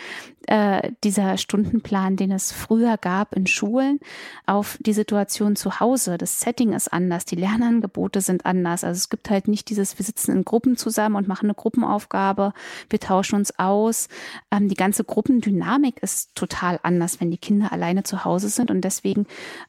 äh, 0.48 0.94
dieser 1.04 1.38
Stundenplan, 1.38 2.16
den 2.16 2.32
es 2.32 2.54
früher 2.54 2.96
gab 2.96 3.36
in 3.36 3.46
Schulen, 3.46 4.00
auf 4.46 4.78
die 4.80 4.94
Situation 4.94 5.58
zu 5.58 5.82
Hause. 5.82 6.18
Das 6.18 6.40
Setting 6.40 6.72
ist 6.72 6.94
anders, 6.94 7.26
die 7.26 7.36
Lernangebote 7.36 8.22
sind 8.22 8.46
anders. 8.46 8.86
Also 8.86 8.98
es 8.98 9.10
gibt 9.10 9.30
halt 9.30 9.50
nicht 9.50 9.70
dieses, 9.70 10.00
wir 10.00 10.06
sitzen 10.06 10.32
in 10.32 10.46
Gruppen 10.46 10.78
zusammen 10.78 11.18
und 11.18 11.28
machen 11.28 11.48
eine 11.48 11.56
Gruppenaufgabe, 11.56 12.54
wir 12.90 13.00
tauschen 13.02 13.17
uns 13.34 13.58
aus. 13.58 14.08
Ähm, 14.52 14.70
die 14.70 14.76
ganze 14.76 15.04
Gruppendynamik 15.04 16.00
ist 16.02 16.36
total 16.36 16.80
anders, 16.84 17.20
wenn 17.20 17.32
die 17.32 17.38
Kinder 17.38 17.72
alleine 17.72 18.04
zu 18.04 18.26
Hause 18.26 18.50
sind. 18.50 18.72
Und 18.72 18.82
deswegen 18.82 19.26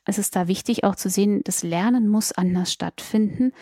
ist 0.07 0.19
es 0.19 0.31
da 0.31 0.49
wichtig 0.49 0.85
auch 0.85 0.97
zu 0.97 1.11
sehen, 1.11 1.43
das 1.45 1.63
Lernen 1.63 2.09
muss 2.09 2.33
anders 2.33 2.73
stattfinden 2.73 3.53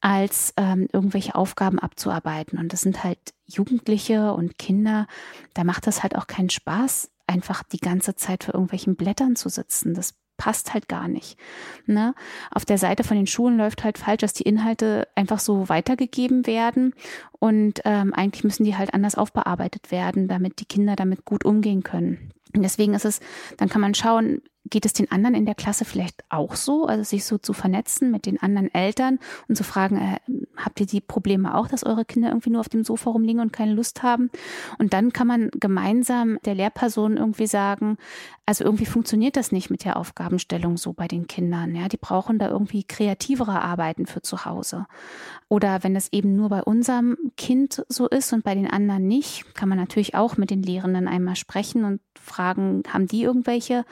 als 0.00 0.54
ähm, 0.56 0.88
irgendwelche 0.92 1.34
Aufgaben 1.34 1.78
abzuarbeiten. 1.78 2.58
Und 2.58 2.72
das 2.72 2.82
sind 2.82 3.02
halt 3.02 3.18
Jugendliche 3.46 4.32
und 4.32 4.58
Kinder, 4.58 5.06
da 5.54 5.64
macht 5.64 5.86
das 5.86 6.02
halt 6.02 6.14
auch 6.16 6.26
keinen 6.26 6.50
Spaß, 6.50 7.10
einfach 7.26 7.62
die 7.62 7.78
ganze 7.78 8.14
Zeit 8.14 8.44
für 8.44 8.52
irgendwelchen 8.52 8.96
Blättern 8.96 9.36
zu 9.36 9.48
sitzen. 9.48 9.94
Das 9.94 10.14
passt 10.38 10.72
halt 10.72 10.88
gar 10.88 11.08
nicht. 11.08 11.38
Ne? 11.84 12.14
Auf 12.50 12.64
der 12.64 12.78
Seite 12.78 13.04
von 13.04 13.18
den 13.18 13.26
Schulen 13.26 13.58
läuft 13.58 13.84
halt 13.84 13.98
falsch, 13.98 14.22
dass 14.22 14.32
die 14.32 14.44
Inhalte 14.44 15.06
einfach 15.14 15.40
so 15.40 15.68
weitergegeben 15.68 16.46
werden 16.46 16.94
und 17.38 17.82
ähm, 17.84 18.14
eigentlich 18.14 18.44
müssen 18.44 18.64
die 18.64 18.76
halt 18.76 18.94
anders 18.94 19.16
aufbearbeitet 19.16 19.90
werden, 19.90 20.28
damit 20.28 20.60
die 20.60 20.64
Kinder 20.64 20.96
damit 20.96 21.26
gut 21.26 21.44
umgehen 21.44 21.82
können. 21.82 22.32
Und 22.54 22.62
deswegen 22.62 22.94
ist 22.94 23.04
es, 23.04 23.20
dann 23.58 23.68
kann 23.68 23.82
man 23.82 23.94
schauen, 23.94 24.40
geht 24.70 24.86
es 24.86 24.92
den 24.92 25.10
anderen 25.10 25.34
in 25.34 25.46
der 25.46 25.54
Klasse 25.54 25.84
vielleicht 25.84 26.24
auch 26.28 26.54
so, 26.54 26.86
also 26.86 27.02
sich 27.02 27.24
so 27.24 27.38
zu 27.38 27.52
vernetzen 27.52 28.10
mit 28.10 28.26
den 28.26 28.40
anderen 28.40 28.72
Eltern 28.72 29.18
und 29.48 29.56
zu 29.56 29.64
fragen, 29.64 29.96
äh, 29.96 30.18
habt 30.56 30.80
ihr 30.80 30.86
die 30.86 31.00
Probleme 31.00 31.54
auch, 31.54 31.68
dass 31.68 31.84
eure 31.84 32.04
Kinder 32.04 32.28
irgendwie 32.28 32.50
nur 32.50 32.60
auf 32.60 32.68
dem 32.68 32.84
Sofa 32.84 33.10
rumliegen 33.10 33.40
und 33.40 33.52
keine 33.52 33.74
Lust 33.74 34.02
haben? 34.02 34.30
Und 34.78 34.92
dann 34.92 35.12
kann 35.12 35.26
man 35.26 35.50
gemeinsam 35.52 36.38
der 36.44 36.54
Lehrperson 36.54 37.16
irgendwie 37.16 37.46
sagen, 37.46 37.96
also 38.48 38.64
irgendwie 38.64 38.86
funktioniert 38.86 39.36
das 39.36 39.52
nicht 39.52 39.68
mit 39.68 39.84
der 39.84 39.98
Aufgabenstellung 39.98 40.78
so 40.78 40.94
bei 40.94 41.06
den 41.06 41.26
Kindern, 41.26 41.74
ja, 41.74 41.86
die 41.86 41.98
brauchen 41.98 42.38
da 42.38 42.48
irgendwie 42.48 42.82
kreativere 42.82 43.60
Arbeiten 43.60 44.06
für 44.06 44.22
zu 44.22 44.46
Hause. 44.46 44.86
Oder 45.48 45.84
wenn 45.84 45.94
es 45.94 46.10
eben 46.14 46.34
nur 46.34 46.48
bei 46.48 46.62
unserem 46.62 47.18
Kind 47.36 47.84
so 47.90 48.08
ist 48.08 48.32
und 48.32 48.44
bei 48.44 48.54
den 48.54 48.66
anderen 48.66 49.06
nicht, 49.06 49.54
kann 49.54 49.68
man 49.68 49.76
natürlich 49.76 50.14
auch 50.14 50.38
mit 50.38 50.48
den 50.48 50.62
Lehrenden 50.62 51.08
einmal 51.08 51.36
sprechen 51.36 51.84
und 51.84 52.00
fragen, 52.18 52.84
haben 52.90 53.06
die 53.06 53.22
irgendwelche 53.22 53.84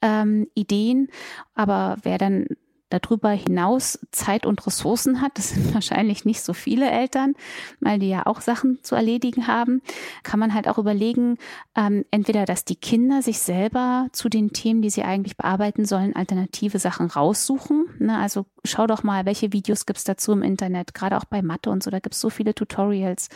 ähm, 0.00 0.46
Ideen? 0.54 1.08
Aber 1.56 1.96
wer 2.04 2.18
dann 2.18 2.46
darüber 2.88 3.30
hinaus 3.30 3.98
Zeit 4.12 4.46
und 4.46 4.64
Ressourcen 4.66 5.20
hat, 5.20 5.38
das 5.38 5.50
sind 5.50 5.74
wahrscheinlich 5.74 6.24
nicht 6.24 6.42
so 6.42 6.52
viele 6.52 6.90
Eltern, 6.90 7.34
weil 7.80 7.98
die 7.98 8.08
ja 8.08 8.26
auch 8.26 8.40
Sachen 8.40 8.78
zu 8.82 8.94
erledigen 8.94 9.46
haben, 9.46 9.82
kann 10.22 10.38
man 10.38 10.54
halt 10.54 10.68
auch 10.68 10.78
überlegen, 10.78 11.38
ähm, 11.74 12.04
entweder, 12.10 12.44
dass 12.44 12.64
die 12.64 12.76
Kinder 12.76 13.22
sich 13.22 13.40
selber 13.40 14.08
zu 14.12 14.28
den 14.28 14.52
Themen, 14.52 14.82
die 14.82 14.90
sie 14.90 15.02
eigentlich 15.02 15.36
bearbeiten 15.36 15.84
sollen, 15.84 16.14
alternative 16.14 16.78
Sachen 16.78 17.06
raussuchen. 17.06 17.86
Ne? 17.98 18.16
Also 18.16 18.46
schau 18.64 18.86
doch 18.86 19.02
mal, 19.02 19.26
welche 19.26 19.52
Videos 19.52 19.86
gibt's 19.86 20.04
dazu 20.04 20.32
im 20.32 20.42
Internet, 20.42 20.94
gerade 20.94 21.16
auch 21.16 21.24
bei 21.24 21.42
Mathe 21.42 21.70
und 21.70 21.82
so, 21.82 21.90
da 21.90 21.98
gibt's 21.98 22.20
so 22.20 22.30
viele 22.30 22.54
Tutorials. 22.54 23.28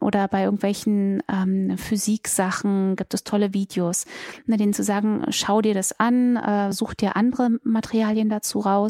Oder 0.00 0.28
bei 0.28 0.44
irgendwelchen 0.44 1.22
ähm, 1.28 1.76
Physiksachen 1.78 2.96
gibt 2.96 3.14
es 3.14 3.24
tolle 3.24 3.54
Videos. 3.54 4.04
Ne, 4.46 4.56
denen 4.56 4.74
zu 4.74 4.82
sagen, 4.82 5.24
schau 5.30 5.62
dir 5.62 5.74
das 5.74 5.98
an, 5.98 6.36
äh, 6.36 6.72
such 6.72 6.94
dir 6.94 7.16
andere 7.16 7.50
Materialien 7.62 8.28
dazu 8.28 8.60
raus 8.60 8.89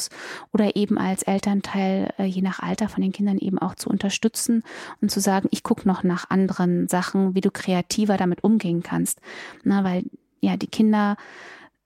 oder 0.52 0.76
eben 0.76 0.96
als 0.96 1.22
Elternteil, 1.22 2.12
äh, 2.18 2.24
je 2.24 2.42
nach 2.42 2.60
Alter 2.60 2.88
von 2.88 3.02
den 3.02 3.12
Kindern 3.12 3.38
eben 3.38 3.58
auch 3.58 3.74
zu 3.74 3.90
unterstützen 3.90 4.62
und 5.00 5.10
zu 5.10 5.20
sagen, 5.20 5.48
ich 5.50 5.62
gucke 5.62 5.86
noch 5.86 6.02
nach 6.02 6.30
anderen 6.30 6.88
Sachen, 6.88 7.34
wie 7.34 7.40
du 7.40 7.50
kreativer 7.50 8.16
damit 8.16 8.42
umgehen 8.42 8.82
kannst. 8.82 9.20
Na, 9.64 9.84
weil 9.84 10.04
ja, 10.40 10.56
die 10.56 10.68
Kinder 10.68 11.16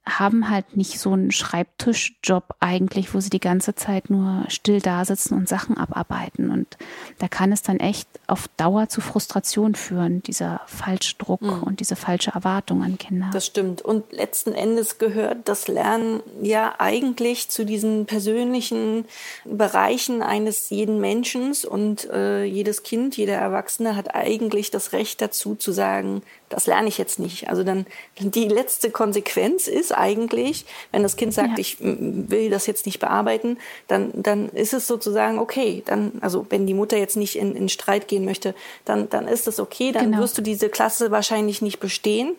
haben 0.07 0.51
halt 0.51 0.77
nicht 0.77 0.99
so 0.99 1.13
einen 1.13 1.33
Schreibtischjob 1.33 2.57
eigentlich, 2.61 3.15
wo 3.15 3.21
sie 3.21 3.31
die 3.31 3.41
ganze 3.41 3.75
Zeit 3.75 4.11
nur 4.11 4.45
still 4.49 4.81
da 4.81 5.05
sitzen 5.05 5.35
und 5.35 5.49
Sachen 5.49 5.79
abarbeiten. 5.79 6.51
Und 6.51 6.77
da 7.19 7.29
kann 7.29 7.53
es 7.53 7.63
dann 7.63 7.81
echt 7.81 8.07
auf 8.27 8.49
Dauer 8.57 8.89
zu 8.89 9.01
Frustration 9.01 9.75
führen, 9.75 10.23
dieser 10.23 10.61
Falschdruck 10.67 11.41
mhm. 11.41 11.63
und 11.63 11.81
diese 11.81 11.97
falsche 11.97 12.33
Erwartung 12.33 12.83
an 12.83 12.99
Kinder. 12.99 13.31
Das 13.33 13.47
stimmt. 13.47 13.81
Und 13.81 14.13
letzten 14.13 14.53
Endes 14.53 14.99
gehört 14.99 15.49
das 15.49 15.69
Lernen 15.69 16.23
ja 16.43 16.75
eigentlich 16.79 17.49
zu 17.49 17.65
diesen 17.65 18.05
persönlichen 18.05 19.07
Bereichen 19.47 20.23
eines 20.23 20.69
jeden 20.69 21.01
Menschen 21.01 21.55
und 21.69 22.09
äh, 22.11 22.45
jedes 22.45 22.83
Kind, 22.83 23.17
jeder 23.17 23.35
Erwachsene 23.35 23.97
hat 23.97 24.15
eigentlich 24.15 24.71
das 24.71 24.93
Recht 24.93 25.21
dazu 25.21 25.55
zu 25.55 25.73
sagen, 25.73 26.23
das 26.55 26.67
lerne 26.67 26.87
ich 26.89 26.99
jetzt 26.99 27.19
nicht. 27.19 27.49
Also 27.49 27.65
dann 27.65 27.85
die 28.19 28.47
letzte 28.47 28.91
Konsequenz 28.91 29.67
ist 29.67 29.91
eigentlich, 29.91 30.67
wenn 30.93 31.03
das 31.03 31.17
Kind 31.17 31.35
sagt, 31.35 31.51
ja. 31.51 31.59
ich 31.59 31.79
will 31.81 32.49
das 32.49 32.69
jetzt 32.69 32.87
nicht 32.87 33.01
bearbeiten, 33.01 33.59
dann, 33.89 34.11
dann 34.15 34.49
ist 34.51 34.73
es 34.73 34.87
sozusagen 34.87 35.41
okay. 35.41 35.83
Dann, 35.85 36.13
also 36.21 36.47
wenn 36.51 36.67
die 36.67 36.75
Mutter 36.75 36.97
jetzt 36.97 37.17
nicht 37.17 37.37
in, 37.37 37.57
in 37.57 37.69
Streit 37.69 38.07
gehen 38.07 38.25
möchte, 38.25 38.55
dann, 38.85 39.11
dann 39.11 39.27
ist 39.27 39.49
das 39.49 39.59
okay. 39.59 39.91
Dann 39.91 40.13
genau. 40.13 40.23
wirst 40.23 40.39
du 40.39 40.43
diese 40.43 40.69
Klasse 40.69 41.11
wahrscheinlich 41.11 41.61
nicht 41.61 41.81
bestehen. 41.81 42.37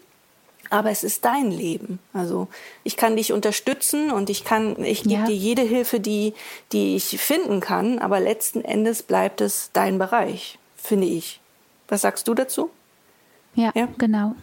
Aber 0.70 0.90
es 0.90 1.04
ist 1.04 1.26
dein 1.26 1.52
Leben. 1.52 2.00
Also 2.14 2.48
ich 2.84 2.96
kann 2.96 3.18
dich 3.18 3.34
unterstützen 3.34 4.12
und 4.12 4.30
ich 4.30 4.46
kann, 4.46 4.82
ich 4.84 5.04
gebe 5.04 5.14
ja. 5.14 5.26
dir 5.26 5.36
jede 5.36 5.62
Hilfe, 5.62 6.00
die, 6.00 6.34
die 6.72 6.96
ich 6.96 7.20
finden 7.20 7.60
kann. 7.60 8.00
Aber 8.00 8.22
letzten 8.22 8.64
Endes 8.64 9.04
bleibt 9.04 9.42
es 9.42 9.72
dein 9.74 10.00
Bereich, 10.00 10.58
finde 10.78 11.08
ich. 11.08 11.42
Was 11.90 12.02
sagst 12.02 12.30
du 12.30 12.34
dazu? 12.34 12.72
Ja, 13.56 13.72
ja. 13.76 13.88
genau. 13.98 14.36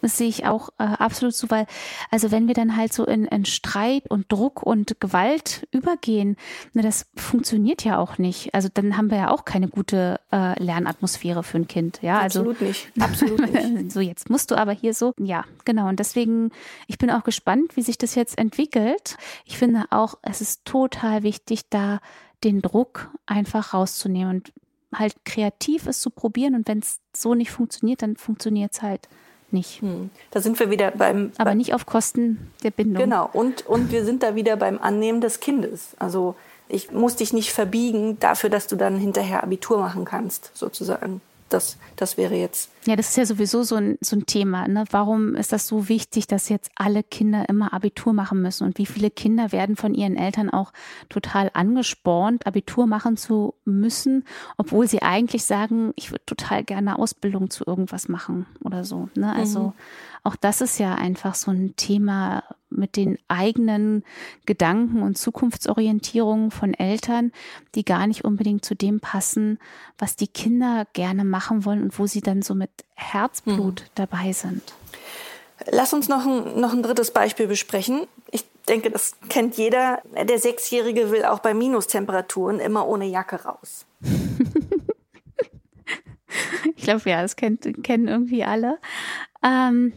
Das 0.00 0.16
sehe 0.16 0.28
ich 0.28 0.46
auch 0.46 0.68
äh, 0.78 0.84
absolut 0.84 1.34
so, 1.34 1.50
weil, 1.50 1.66
also 2.10 2.30
wenn 2.30 2.46
wir 2.46 2.54
dann 2.54 2.76
halt 2.76 2.92
so 2.92 3.04
in, 3.04 3.24
in 3.24 3.44
Streit 3.44 4.08
und 4.08 4.30
Druck 4.30 4.62
und 4.62 5.00
Gewalt 5.00 5.66
übergehen, 5.72 6.36
ne, 6.72 6.82
das 6.82 7.06
funktioniert 7.16 7.84
ja 7.84 7.98
auch 7.98 8.18
nicht. 8.18 8.54
Also 8.54 8.68
dann 8.72 8.96
haben 8.96 9.10
wir 9.10 9.18
ja 9.18 9.30
auch 9.30 9.44
keine 9.44 9.68
gute 9.68 10.20
äh, 10.32 10.62
Lernatmosphäre 10.62 11.42
für 11.42 11.58
ein 11.58 11.68
Kind. 11.68 11.98
Ja, 12.02 12.20
also 12.20 12.40
absolut 12.40 12.60
also, 12.60 12.64
nicht. 12.64 12.92
Absolut 13.00 13.52
nicht. 13.52 13.92
so, 13.92 14.00
jetzt 14.00 14.30
musst 14.30 14.50
du 14.50 14.54
aber 14.56 14.72
hier 14.72 14.94
so. 14.94 15.14
Ja, 15.18 15.44
genau. 15.64 15.88
Und 15.88 15.98
deswegen, 15.98 16.50
ich 16.86 16.98
bin 16.98 17.10
auch 17.10 17.24
gespannt, 17.24 17.76
wie 17.76 17.82
sich 17.82 17.98
das 17.98 18.14
jetzt 18.14 18.38
entwickelt. 18.38 19.16
Ich 19.44 19.58
finde 19.58 19.86
auch, 19.90 20.14
es 20.22 20.40
ist 20.40 20.64
total 20.64 21.22
wichtig, 21.22 21.68
da 21.70 22.00
den 22.44 22.62
Druck 22.62 23.10
einfach 23.26 23.74
rauszunehmen 23.74 24.36
und 24.36 24.52
halt 24.94 25.14
kreativ 25.24 25.86
ist 25.86 26.00
zu 26.00 26.10
probieren 26.10 26.54
und 26.54 26.68
wenn 26.68 26.78
es 26.78 27.00
so 27.14 27.34
nicht 27.34 27.50
funktioniert, 27.50 28.02
dann 28.02 28.16
funktioniert 28.16 28.72
es 28.72 28.82
halt 28.82 29.08
nicht. 29.50 29.80
Hm. 29.80 30.10
Da 30.30 30.40
sind 30.40 30.58
wir 30.58 30.70
wieder 30.70 30.90
beim. 30.90 31.32
Aber 31.38 31.54
nicht 31.54 31.74
auf 31.74 31.86
Kosten 31.86 32.52
der 32.62 32.70
Bindung. 32.70 33.02
Genau. 33.02 33.28
Und, 33.32 33.66
und 33.66 33.90
wir 33.90 34.04
sind 34.04 34.22
da 34.22 34.34
wieder 34.34 34.56
beim 34.56 34.78
Annehmen 34.78 35.20
des 35.20 35.40
Kindes. 35.40 35.94
Also 35.98 36.34
ich 36.68 36.90
muss 36.90 37.16
dich 37.16 37.32
nicht 37.32 37.52
verbiegen 37.52 38.18
dafür, 38.20 38.50
dass 38.50 38.66
du 38.66 38.76
dann 38.76 38.98
hinterher 38.98 39.42
Abitur 39.42 39.78
machen 39.78 40.04
kannst, 40.04 40.50
sozusagen. 40.54 41.20
Das, 41.48 41.78
das 41.96 42.18
wäre 42.18 42.34
jetzt. 42.34 42.70
Ja, 42.88 42.96
das 42.96 43.10
ist 43.10 43.18
ja 43.18 43.26
sowieso 43.26 43.64
so 43.64 43.74
ein, 43.74 43.98
so 44.00 44.16
ein 44.16 44.24
Thema. 44.24 44.66
Ne? 44.66 44.84
Warum 44.90 45.34
ist 45.34 45.52
das 45.52 45.66
so 45.66 45.90
wichtig, 45.90 46.26
dass 46.26 46.48
jetzt 46.48 46.70
alle 46.74 47.02
Kinder 47.02 47.46
immer 47.46 47.74
Abitur 47.74 48.14
machen 48.14 48.40
müssen? 48.40 48.64
Und 48.64 48.78
wie 48.78 48.86
viele 48.86 49.10
Kinder 49.10 49.52
werden 49.52 49.76
von 49.76 49.92
ihren 49.92 50.16
Eltern 50.16 50.48
auch 50.48 50.72
total 51.10 51.50
angespornt, 51.52 52.46
Abitur 52.46 52.86
machen 52.86 53.18
zu 53.18 53.52
müssen, 53.66 54.24
obwohl 54.56 54.88
sie 54.88 55.02
eigentlich 55.02 55.44
sagen, 55.44 55.92
ich 55.96 56.12
würde 56.12 56.24
total 56.24 56.64
gerne 56.64 56.98
Ausbildung 56.98 57.50
zu 57.50 57.62
irgendwas 57.66 58.08
machen 58.08 58.46
oder 58.64 58.84
so. 58.84 59.10
Ne? 59.14 59.34
Also 59.34 59.60
mhm. 59.60 59.72
auch 60.24 60.36
das 60.36 60.62
ist 60.62 60.78
ja 60.78 60.94
einfach 60.94 61.34
so 61.34 61.50
ein 61.50 61.76
Thema, 61.76 62.42
mit 62.70 62.96
den 62.96 63.18
eigenen 63.28 64.04
Gedanken 64.46 65.02
und 65.02 65.16
Zukunftsorientierungen 65.16 66.50
von 66.50 66.74
Eltern, 66.74 67.32
die 67.74 67.84
gar 67.84 68.06
nicht 68.06 68.24
unbedingt 68.24 68.64
zu 68.64 68.74
dem 68.74 69.00
passen, 69.00 69.58
was 69.96 70.16
die 70.16 70.28
Kinder 70.28 70.86
gerne 70.92 71.24
machen 71.24 71.64
wollen 71.64 71.82
und 71.82 71.98
wo 71.98 72.06
sie 72.06 72.20
dann 72.20 72.42
so 72.42 72.54
mit 72.54 72.70
Herzblut 72.94 73.82
mhm. 73.82 73.90
dabei 73.94 74.32
sind. 74.32 74.62
Lass 75.70 75.92
uns 75.92 76.08
noch 76.08 76.24
ein, 76.24 76.60
noch 76.60 76.72
ein 76.72 76.82
drittes 76.82 77.10
Beispiel 77.10 77.46
besprechen. 77.46 78.06
Ich 78.30 78.44
denke, 78.68 78.90
das 78.90 79.16
kennt 79.28 79.56
jeder. 79.56 80.02
Der 80.14 80.38
Sechsjährige 80.38 81.10
will 81.10 81.24
auch 81.24 81.40
bei 81.40 81.54
Minustemperaturen 81.54 82.60
immer 82.60 82.86
ohne 82.86 83.06
Jacke 83.06 83.44
raus. 83.44 83.86
ich 86.76 86.84
glaube, 86.84 87.10
ja, 87.10 87.22
das 87.22 87.36
kennt, 87.36 87.82
kennen 87.82 88.06
irgendwie 88.08 88.44
alle. 88.44 88.78
Ähm, 89.42 89.92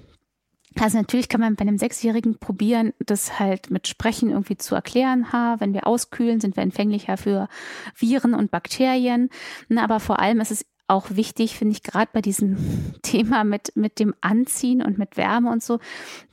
also 0.80 0.98
natürlich 0.98 1.28
kann 1.28 1.42
man 1.42 1.56
bei 1.56 1.64
einem 1.64 1.78
Sechsjährigen 1.78 2.40
probieren, 2.40 2.94
das 3.00 3.40
halt 3.40 3.70
mit 3.72 3.88
Sprechen 3.88 4.30
irgendwie 4.30 4.58
zu 4.58 4.74
erklären. 4.74 5.32
Ha, 5.34 5.58
wenn 5.60 5.74
wir 5.74 5.86
auskühlen, 5.86 6.40
sind 6.40 6.56
wir 6.56 6.64
empfänglicher 6.64 7.18
für 7.18 7.50
Viren 7.96 8.34
und 8.34 8.52
Bakterien. 8.52 9.30
Aber 9.76 10.00
vor 10.00 10.20
allem 10.20 10.40
ist 10.40 10.52
es 10.52 10.66
auch 10.92 11.12
wichtig, 11.12 11.58
finde 11.58 11.74
ich, 11.74 11.84
gerade 11.84 12.10
bei 12.12 12.22
diesem 12.22 12.58
Thema 13.02 13.44
mit, 13.44 13.76
mit 13.76 13.98
dem 13.98 14.14
Anziehen 14.20 14.84
und 14.84 14.98
mit 14.98 15.16
Wärme 15.16 15.50
und 15.50 15.64
so, 15.64 15.80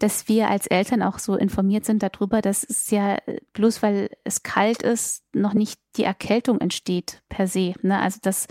dass 0.01 0.29
wir 0.29 0.49
als 0.49 0.67
Eltern 0.67 1.03
auch 1.03 1.21
so 1.21 1.37
informiert 1.37 1.85
sind 1.85 2.03
darüber, 2.03 2.43
dass 2.43 2.65
es 2.65 2.91
ja 2.91 3.19
bloß 3.53 3.83
weil 3.83 4.11
es 4.25 4.43
kalt 4.43 4.83
ist, 4.83 5.25
noch 5.33 5.55
nicht 5.55 5.79
die 5.97 6.03
Erkältung 6.03 6.61
entsteht 6.61 7.23
per 7.29 7.47
se. 7.47 7.75
Ne? 7.83 8.01
Also 8.01 8.19
das 8.21 8.49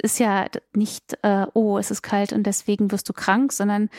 ist 0.00 0.18
ja 0.18 0.46
nicht, 0.74 1.18
äh, 1.22 1.46
oh, 1.52 1.76
es 1.78 1.90
ist 1.90 2.02
kalt 2.02 2.32
und 2.32 2.44
deswegen 2.44 2.90
wirst 2.90 3.08
du 3.08 3.12
krank, 3.12 3.52
sondern 3.52 3.90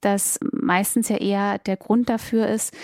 dass 0.00 0.38
meistens 0.52 1.08
ja 1.08 1.16
eher 1.16 1.58
der 1.58 1.76
Grund 1.76 2.08
dafür 2.08 2.48
ist, 2.48 2.74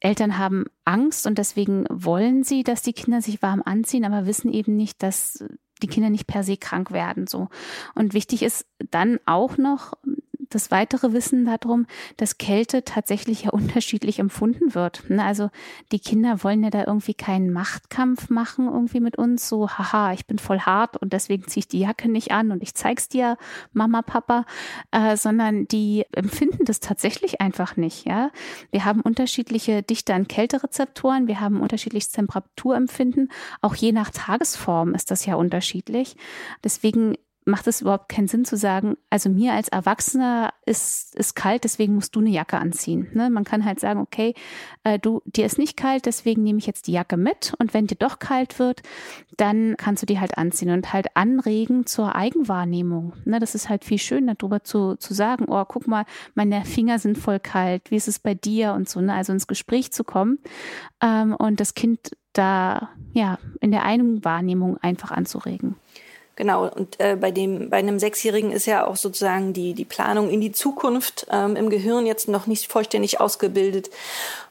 Eltern 0.00 0.38
haben 0.38 0.66
Angst 0.84 1.26
und 1.26 1.38
deswegen 1.38 1.84
wollen 1.90 2.44
sie, 2.44 2.62
dass 2.62 2.82
die 2.82 2.92
Kinder 2.92 3.20
sich 3.20 3.42
warm 3.42 3.62
anziehen, 3.64 4.04
aber 4.04 4.26
wissen 4.26 4.52
eben 4.52 4.76
nicht, 4.76 5.02
dass 5.02 5.44
die 5.82 5.86
Kinder 5.86 6.10
nicht 6.10 6.26
per 6.26 6.42
se 6.42 6.56
krank 6.56 6.90
werden, 6.92 7.26
so. 7.26 7.48
Und 7.94 8.14
wichtig 8.14 8.42
ist 8.42 8.66
dann 8.90 9.18
auch 9.26 9.56
noch, 9.56 9.94
das 10.50 10.70
weitere 10.70 11.12
Wissen 11.12 11.44
darum, 11.44 11.86
dass 12.16 12.38
Kälte 12.38 12.84
tatsächlich 12.84 13.44
ja 13.44 13.50
unterschiedlich 13.58 14.18
empfunden 14.18 14.74
wird. 14.74 15.08
Ne? 15.08 15.24
Also 15.24 15.50
die 15.92 16.00
Kinder 16.00 16.42
wollen 16.42 16.62
ja 16.62 16.70
da 16.70 16.84
irgendwie 16.86 17.14
keinen 17.14 17.52
Machtkampf 17.52 18.30
machen 18.30 18.66
irgendwie 18.66 19.00
mit 19.00 19.16
uns, 19.16 19.48
so 19.48 19.68
haha, 19.68 20.12
ich 20.12 20.26
bin 20.26 20.38
voll 20.38 20.60
hart 20.60 20.96
und 20.96 21.12
deswegen 21.12 21.46
ziehe 21.46 21.60
ich 21.60 21.68
die 21.68 21.80
Jacke 21.80 22.08
nicht 22.08 22.32
an 22.32 22.50
und 22.52 22.62
ich 22.62 22.74
zeig's 22.74 23.08
dir, 23.08 23.36
Mama, 23.72 24.02
Papa, 24.02 24.44
äh, 24.90 25.16
sondern 25.16 25.66
die 25.66 26.04
empfinden 26.12 26.64
das 26.64 26.80
tatsächlich 26.80 27.40
einfach 27.40 27.76
nicht. 27.76 28.06
Ja, 28.06 28.30
wir 28.70 28.84
haben 28.84 29.00
unterschiedliche 29.00 29.82
Dichte 29.82 30.14
an 30.14 30.28
Kälterezeptoren, 30.28 31.26
wir 31.26 31.40
haben 31.40 31.60
unterschiedliches 31.60 32.10
Temperaturempfinden, 32.10 33.30
auch 33.60 33.74
je 33.74 33.92
nach 33.92 34.10
Tagesform 34.10 34.94
ist 34.94 35.10
das 35.10 35.26
ja 35.26 35.34
unterschiedlich. 35.34 36.16
Deswegen 36.64 37.14
macht 37.48 37.66
es 37.66 37.80
überhaupt 37.80 38.10
keinen 38.10 38.28
Sinn 38.28 38.44
zu 38.44 38.56
sagen, 38.56 38.96
also 39.08 39.30
mir 39.30 39.54
als 39.54 39.68
Erwachsener 39.68 40.52
ist, 40.66 41.16
ist 41.16 41.34
kalt, 41.34 41.64
deswegen 41.64 41.94
musst 41.94 42.14
du 42.14 42.20
eine 42.20 42.28
Jacke 42.28 42.58
anziehen. 42.58 43.08
Ne? 43.14 43.30
Man 43.30 43.44
kann 43.44 43.64
halt 43.64 43.80
sagen, 43.80 44.00
okay, 44.00 44.34
äh, 44.84 44.98
du, 44.98 45.22
dir 45.24 45.46
ist 45.46 45.58
nicht 45.58 45.76
kalt, 45.76 46.04
deswegen 46.06 46.42
nehme 46.42 46.58
ich 46.58 46.66
jetzt 46.66 46.86
die 46.86 46.92
Jacke 46.92 47.16
mit 47.16 47.54
und 47.58 47.72
wenn 47.72 47.86
dir 47.86 47.96
doch 47.96 48.18
kalt 48.18 48.58
wird, 48.58 48.82
dann 49.38 49.76
kannst 49.78 50.02
du 50.02 50.06
die 50.06 50.20
halt 50.20 50.36
anziehen 50.36 50.70
und 50.70 50.92
halt 50.92 51.16
anregen 51.16 51.86
zur 51.86 52.14
Eigenwahrnehmung. 52.14 53.14
Ne? 53.24 53.38
Das 53.38 53.54
ist 53.54 53.70
halt 53.70 53.84
viel 53.84 53.98
schöner, 53.98 54.34
darüber 54.34 54.62
zu, 54.62 54.96
zu 54.96 55.14
sagen, 55.14 55.46
oh, 55.48 55.64
guck 55.64 55.86
mal, 55.86 56.04
meine 56.34 56.64
Finger 56.66 56.98
sind 56.98 57.16
voll 57.16 57.40
kalt, 57.40 57.90
wie 57.90 57.96
ist 57.96 58.08
es 58.08 58.18
bei 58.18 58.34
dir 58.34 58.74
und 58.74 58.90
so, 58.90 59.00
ne? 59.00 59.14
also 59.14 59.32
ins 59.32 59.46
Gespräch 59.46 59.90
zu 59.90 60.04
kommen 60.04 60.38
ähm, 61.00 61.34
und 61.34 61.60
das 61.60 61.72
Kind 61.72 62.10
da 62.34 62.90
ja 63.12 63.38
in 63.60 63.70
der 63.70 63.84
Eigenwahrnehmung 63.84 64.76
einfach 64.78 65.10
anzuregen. 65.10 65.76
Genau, 66.38 66.68
und 66.68 67.00
äh, 67.00 67.16
bei 67.16 67.32
dem, 67.32 67.68
bei 67.68 67.78
einem 67.78 67.98
Sechsjährigen 67.98 68.52
ist 68.52 68.64
ja 68.66 68.86
auch 68.86 68.94
sozusagen 68.94 69.52
die, 69.52 69.74
die 69.74 69.84
Planung 69.84 70.30
in 70.30 70.40
die 70.40 70.52
Zukunft 70.52 71.26
ähm, 71.32 71.56
im 71.56 71.68
Gehirn 71.68 72.06
jetzt 72.06 72.28
noch 72.28 72.46
nicht 72.46 72.70
vollständig 72.70 73.20
ausgebildet. 73.20 73.90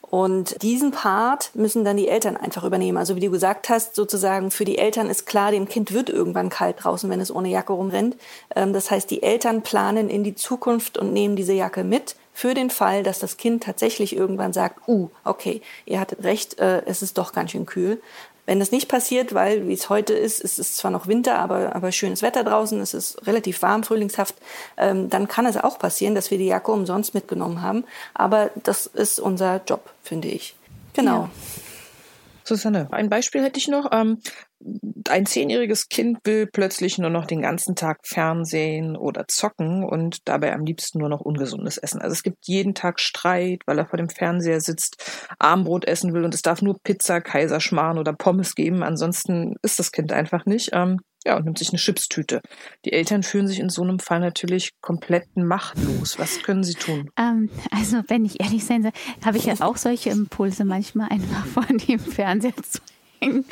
Und 0.01 0.61
diesen 0.63 0.91
Part 0.91 1.51
müssen 1.53 1.85
dann 1.85 1.95
die 1.95 2.09
Eltern 2.09 2.35
einfach 2.35 2.65
übernehmen. 2.65 2.97
Also 2.97 3.15
wie 3.15 3.21
du 3.21 3.31
gesagt 3.31 3.69
hast, 3.69 3.95
sozusagen 3.95 4.51
für 4.51 4.65
die 4.65 4.77
Eltern 4.77 5.09
ist 5.09 5.25
klar, 5.25 5.51
dem 5.51 5.69
Kind 5.69 5.93
wird 5.93 6.09
irgendwann 6.09 6.49
kalt 6.49 6.83
draußen, 6.83 7.09
wenn 7.09 7.21
es 7.21 7.33
ohne 7.33 7.47
Jacke 7.47 7.71
rumrennt. 7.71 8.17
Ähm, 8.53 8.73
das 8.73 8.91
heißt, 8.91 9.09
die 9.09 9.23
Eltern 9.23 9.61
planen 9.61 10.09
in 10.09 10.25
die 10.25 10.35
Zukunft 10.35 10.97
und 10.97 11.13
nehmen 11.13 11.37
diese 11.37 11.53
Jacke 11.53 11.85
mit 11.85 12.17
für 12.37 12.53
den 12.53 12.69
Fall, 12.69 13.01
dass 13.01 13.17
das 13.17 13.37
Kind 13.37 13.63
tatsächlich 13.63 14.15
irgendwann 14.15 14.53
sagt, 14.53 14.87
uh, 14.87 15.09
okay, 15.23 15.59
ihr 15.85 15.99
hattet 15.99 16.23
recht, 16.23 16.59
äh, 16.59 16.83
es 16.85 17.01
ist 17.01 17.17
doch 17.17 17.33
ganz 17.33 17.49
schön 17.49 17.65
kühl. 17.65 17.99
Wenn 18.47 18.59
das 18.59 18.71
nicht 18.71 18.87
passiert, 18.87 19.33
weil 19.33 19.67
wie 19.67 19.73
es 19.73 19.89
heute 19.89 20.13
ist, 20.13 20.43
es 20.43 20.57
ist 20.57 20.77
zwar 20.77 20.89
noch 20.89 21.05
Winter, 21.05 21.37
aber, 21.37 21.75
aber 21.75 21.91
schönes 21.91 22.21
Wetter 22.21 22.45
draußen, 22.45 22.79
es 22.79 22.93
ist 22.93 23.27
relativ 23.27 23.61
warm, 23.61 23.83
frühlingshaft, 23.83 24.35
ähm, 24.77 25.09
dann 25.09 25.27
kann 25.27 25.45
es 25.45 25.57
auch 25.57 25.77
passieren, 25.77 26.15
dass 26.15 26.31
wir 26.31 26.37
die 26.37 26.45
Jacke 26.45 26.71
umsonst 26.71 27.13
mitgenommen 27.13 27.61
haben. 27.61 27.83
Aber 28.13 28.49
das 28.63 28.85
ist 28.85 29.19
unser 29.19 29.61
Job, 29.67 29.91
finde 30.01 30.29
ich. 30.29 30.55
Genau. 30.93 31.23
Ja. 31.23 31.29
Susanne, 32.45 32.87
ein 32.91 33.09
Beispiel 33.09 33.43
hätte 33.43 33.59
ich 33.59 33.67
noch. 33.67 33.91
Ähm, 33.91 34.19
ein 35.09 35.25
zehnjähriges 35.25 35.89
Kind 35.89 36.19
will 36.23 36.47
plötzlich 36.47 36.97
nur 36.97 37.09
noch 37.09 37.25
den 37.25 37.41
ganzen 37.41 37.75
Tag 37.75 37.99
Fernsehen 38.03 38.95
oder 38.95 39.27
zocken 39.27 39.83
und 39.83 40.27
dabei 40.27 40.53
am 40.53 40.65
liebsten 40.65 40.99
nur 40.99 41.09
noch 41.09 41.21
ungesundes 41.21 41.77
Essen. 41.77 42.01
Also 42.01 42.13
es 42.13 42.23
gibt 42.23 42.47
jeden 42.47 42.73
Tag 42.73 42.99
Streit, 42.99 43.61
weil 43.65 43.77
er 43.77 43.85
vor 43.85 43.97
dem 43.97 44.09
Fernseher 44.09 44.59
sitzt, 44.59 45.27
Armbrot 45.39 45.85
essen 45.85 46.13
will 46.13 46.23
und 46.23 46.33
es 46.33 46.41
darf 46.41 46.61
nur 46.61 46.77
Pizza, 46.83 47.21
Kaiserschmarrn 47.21 47.97
oder 47.97 48.13
Pommes 48.13 48.55
geben. 48.55 48.83
Ansonsten 48.83 49.55
ist 49.61 49.79
das 49.79 49.91
Kind 49.91 50.11
einfach 50.11 50.45
nicht. 50.45 50.71
Ähm, 50.73 50.99
ja, 51.25 51.35
und 51.35 51.43
nimmt 51.43 51.57
sich 51.57 51.69
eine 51.69 51.77
Chipstüte. 51.77 52.41
Die 52.85 52.93
Eltern 52.93 53.21
fühlen 53.21 53.47
sich 53.47 53.59
in 53.59 53.69
so 53.69 53.83
einem 53.83 53.99
Fall 53.99 54.21
natürlich 54.21 54.71
komplett 54.79 55.25
machtlos. 55.35 56.17
Was 56.17 56.41
können 56.41 56.63
sie 56.63 56.75
tun? 56.75 57.09
Ähm, 57.17 57.49
also, 57.69 58.01
wenn 58.07 58.23
ich 58.23 58.39
ehrlich 58.39 58.63
sein 58.63 58.81
soll, 58.81 58.93
habe 59.25 59.37
ich 59.37 59.45
ja 59.45 59.55
auch 59.59 59.75
solche 59.75 60.09
Impulse 60.09 60.63
manchmal 60.63 61.09
einfach 61.09 61.45
vor 61.53 61.65
dem 61.65 61.99
Fernseher 61.99 62.55
zu 62.55 62.79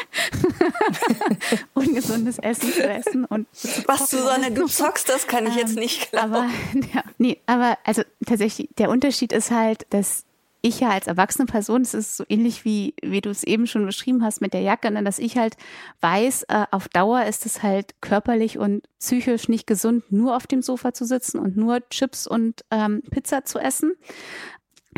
ungesundes 1.74 2.40
Essen 2.40 2.72
zu 2.72 2.88
essen 2.88 3.26
und 3.26 3.48
was 3.86 4.10
du 4.10 4.18
Sonne, 4.18 4.52
du 4.52 4.68
zockst, 4.68 5.10
das 5.10 5.28
kann 5.28 5.48
ich 5.48 5.56
jetzt 5.56 5.76
nicht 5.76 6.12
glauben. 6.12 6.34
Aber 6.34 6.50
ja, 6.94 7.04
nee, 7.18 7.40
aber 7.46 7.78
also 7.84 8.04
tatsächlich 8.26 8.70
der 8.78 8.90
Unterschied 8.90 9.32
ist 9.32 9.52
halt, 9.52 9.86
dass 9.92 10.26
ich 10.66 10.80
ja 10.80 10.90
als 10.90 11.06
erwachsene 11.06 11.46
Person, 11.46 11.84
das 11.84 11.94
ist 11.94 12.18
so 12.18 12.24
ähnlich 12.28 12.66
wie, 12.66 12.96
wie 13.04 13.22
du 13.22 13.30
es 13.30 13.44
eben 13.44 13.68
schon 13.68 13.86
beschrieben 13.86 14.24
hast 14.24 14.42
mit 14.42 14.54
der 14.54 14.62
Jacke, 14.62 14.90
ne, 14.90 15.04
dass 15.04 15.20
ich 15.20 15.38
halt 15.38 15.58
weiß, 16.02 16.44
äh, 16.50 16.66
auf 16.72 16.90
Dauer 16.90 17.24
ist 17.26 17.46
es 17.46 17.62
halt 17.62 17.94
körperlich 18.02 18.58
und 18.58 18.84
psychisch 19.00 19.48
nicht 19.48 19.68
gesund, 19.68 20.12
nur 20.12 20.36
auf 20.36 20.48
dem 20.48 20.64
Sofa 20.64 20.92
zu 20.92 21.06
sitzen 21.06 21.38
und 21.38 21.56
nur 21.56 21.88
Chips 21.90 22.26
und 22.26 22.66
ähm, 22.72 23.04
Pizza 23.12 23.46
zu 23.46 23.60
essen. 23.60 23.94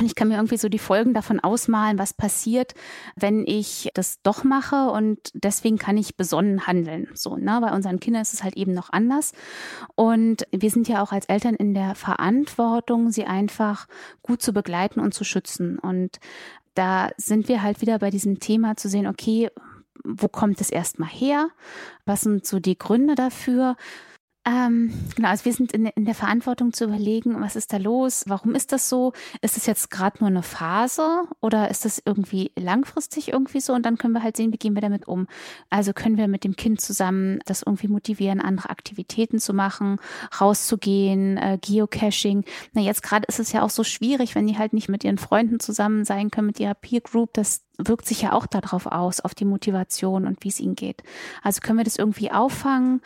Ich 0.04 0.14
kann 0.14 0.28
mir 0.28 0.36
irgendwie 0.36 0.58
so 0.58 0.70
die 0.70 0.78
Folgen 0.78 1.16
davon 1.16 1.40
ausmalen, 1.40 1.98
was 1.98 2.14
passiert, 2.14 2.76
wenn 3.16 3.48
ich 3.48 3.90
das 3.96 4.22
doch 4.22 4.44
mache 4.44 4.92
und 4.92 5.20
deswegen 5.34 5.80
kann 5.80 5.98
ich 5.98 6.16
besonnen 6.16 6.68
handeln. 6.68 7.08
So, 7.16 7.36
ne? 7.36 7.58
Bei 7.62 7.74
unseren 7.74 8.00
Kindern 8.00 8.22
ist 8.22 8.34
es 8.34 8.44
halt 8.44 8.56
eben 8.58 8.74
noch 8.74 8.92
anders. 8.92 9.32
Und 9.96 10.46
wir 10.52 10.70
sind 10.70 10.88
ja 10.88 11.02
auch 11.02 11.12
als 11.12 11.26
Eltern 11.26 11.56
in 11.56 11.74
der 11.74 11.96
Verantwortung, 11.96 13.10
sie 13.10 13.26
einfach 13.26 13.88
gut 14.22 14.42
zu 14.42 14.54
begleiten 14.54 15.00
und 15.00 15.16
zu 15.16 15.24
schützen. 15.24 15.80
Und 15.80 16.20
da 16.76 17.10
sind 17.18 17.48
wir 17.48 17.64
halt 17.64 17.82
wieder 17.82 17.98
bei 17.98 18.12
diesem 18.12 18.40
Thema 18.40 18.78
zu 18.78 18.90
sehen, 18.90 19.08
okay, 19.08 19.50
wo 20.04 20.28
kommt 20.28 20.62
es 20.62 20.70
erstmal 20.70 21.10
her? 21.10 21.50
Was 22.06 22.22
sind 22.22 22.46
so 22.46 22.60
die 22.60 22.78
Gründe 22.78 23.16
dafür? 23.16 23.76
Ähm, 24.48 24.94
genau, 25.14 25.28
also 25.28 25.44
wir 25.44 25.52
sind 25.52 25.74
in, 25.74 25.88
in, 25.88 26.06
der 26.06 26.16
Verantwortung 26.16 26.72
zu 26.72 26.86
überlegen, 26.86 27.42
was 27.42 27.58
ist 27.58 27.74
da 27.74 27.78
los? 27.78 28.24
Warum 28.28 28.56
ist 28.56 28.72
das 28.72 28.88
so? 28.88 29.12
Ist 29.42 29.58
es 29.58 29.66
jetzt 29.66 29.92
gerade 29.92 30.20
nur 30.20 30.30
eine 30.30 30.42
Phase 30.42 31.24
oder 31.42 31.70
ist 31.70 31.84
das 31.84 32.02
irgendwie 32.06 32.54
langfristig 32.58 33.34
irgendwie 33.34 33.60
so? 33.60 33.74
Und 33.74 33.86
dann 33.86 33.98
können 33.98 34.14
wir 34.14 34.24
halt 34.24 34.38
sehen, 34.38 34.54
wie 34.54 34.58
gehen 34.58 34.74
wir 34.74 34.82
damit 34.82 35.06
um. 35.06 35.28
Also 35.70 35.92
können 35.92 36.16
wir 36.16 36.30
mit 36.30 36.46
dem 36.46 36.56
Kind 36.56 36.80
zusammen 36.80 37.40
das 37.46 37.62
irgendwie 37.64 37.90
motivieren, 37.90 38.40
andere 38.40 38.70
Aktivitäten 38.70 39.40
zu 39.40 39.54
machen, 39.54 40.00
rauszugehen, 40.40 41.36
äh, 41.36 41.60
Geocaching. 41.62 42.46
Na, 42.72 42.82
jetzt 42.82 43.04
gerade 43.04 43.26
ist 43.28 43.42
es 43.42 43.52
ja 43.52 43.64
auch 43.64 43.70
so 43.70 43.84
schwierig, 43.84 44.34
wenn 44.36 44.48
die 44.48 44.58
halt 44.58 44.72
nicht 44.72 44.88
mit 44.88 45.04
ihren 45.04 45.18
Freunden 45.18 45.60
zusammen 45.60 46.06
sein 46.06 46.32
können, 46.32 46.48
mit 46.48 46.62
ihrer 46.62 46.74
Peer 46.74 47.02
Group, 47.02 47.34
dass 47.34 47.67
wirkt 47.78 48.08
sich 48.08 48.24
ja 48.24 48.34
auch 48.34 48.48
darauf 48.48 48.88
aus, 48.88 49.20
auf 49.20 49.36
die 49.36 49.46
Motivation 49.46 50.26
und 50.26 50.44
wie 50.44 50.50
es 50.50 50.60
ihnen 50.60 50.76
geht. 50.76 51.04
Also 51.44 51.62
können 51.62 51.78
wir 51.78 51.84
das 51.84 51.98
irgendwie 51.98 52.32
auffangen? 52.32 53.02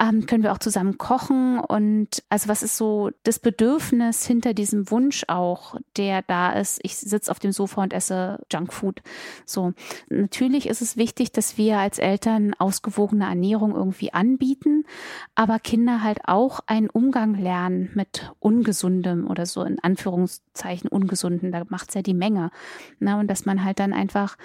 Ähm, 0.00 0.26
können 0.26 0.42
wir 0.42 0.52
auch 0.52 0.58
zusammen 0.58 0.98
kochen? 0.98 1.60
Und 1.60 2.22
also 2.28 2.48
was 2.48 2.62
ist 2.62 2.76
so 2.76 3.10
das 3.22 3.38
Bedürfnis 3.38 4.26
hinter 4.26 4.52
diesem 4.54 4.90
Wunsch 4.90 5.24
auch, 5.28 5.76
der 5.96 6.22
da 6.22 6.52
ist? 6.52 6.80
Ich 6.82 6.96
sitze 6.96 7.30
auf 7.30 7.38
dem 7.38 7.52
Sofa 7.52 7.82
und 7.82 7.92
esse 7.92 8.40
Junkfood. 8.52 9.02
So. 9.44 9.72
Natürlich 10.08 10.68
ist 10.68 10.82
es 10.82 10.96
wichtig, 10.96 11.32
dass 11.32 11.56
wir 11.56 11.78
als 11.78 11.98
Eltern 11.98 12.54
ausgewogene 12.54 13.26
Ernährung 13.26 13.74
irgendwie 13.74 14.12
anbieten, 14.12 14.84
aber 15.34 15.58
Kinder 15.58 16.02
halt 16.02 16.20
auch 16.24 16.60
einen 16.66 16.90
Umgang 16.90 17.34
lernen 17.34 17.90
mit 17.94 18.32
ungesundem 18.40 19.28
oder 19.28 19.46
so 19.46 19.62
in 19.62 19.78
Anführungszeichen 19.78 20.88
ungesunden. 20.88 21.52
Da 21.52 21.62
macht 21.68 21.90
es 21.90 21.94
ja 21.94 22.02
die 22.02 22.14
Menge. 22.14 22.50
Na, 22.98 23.20
und 23.20 23.28
dass 23.28 23.46
man 23.46 23.62
halt 23.62 23.78
dann 23.78 23.92
einfach 23.92 24.15
einfach 24.16 24.36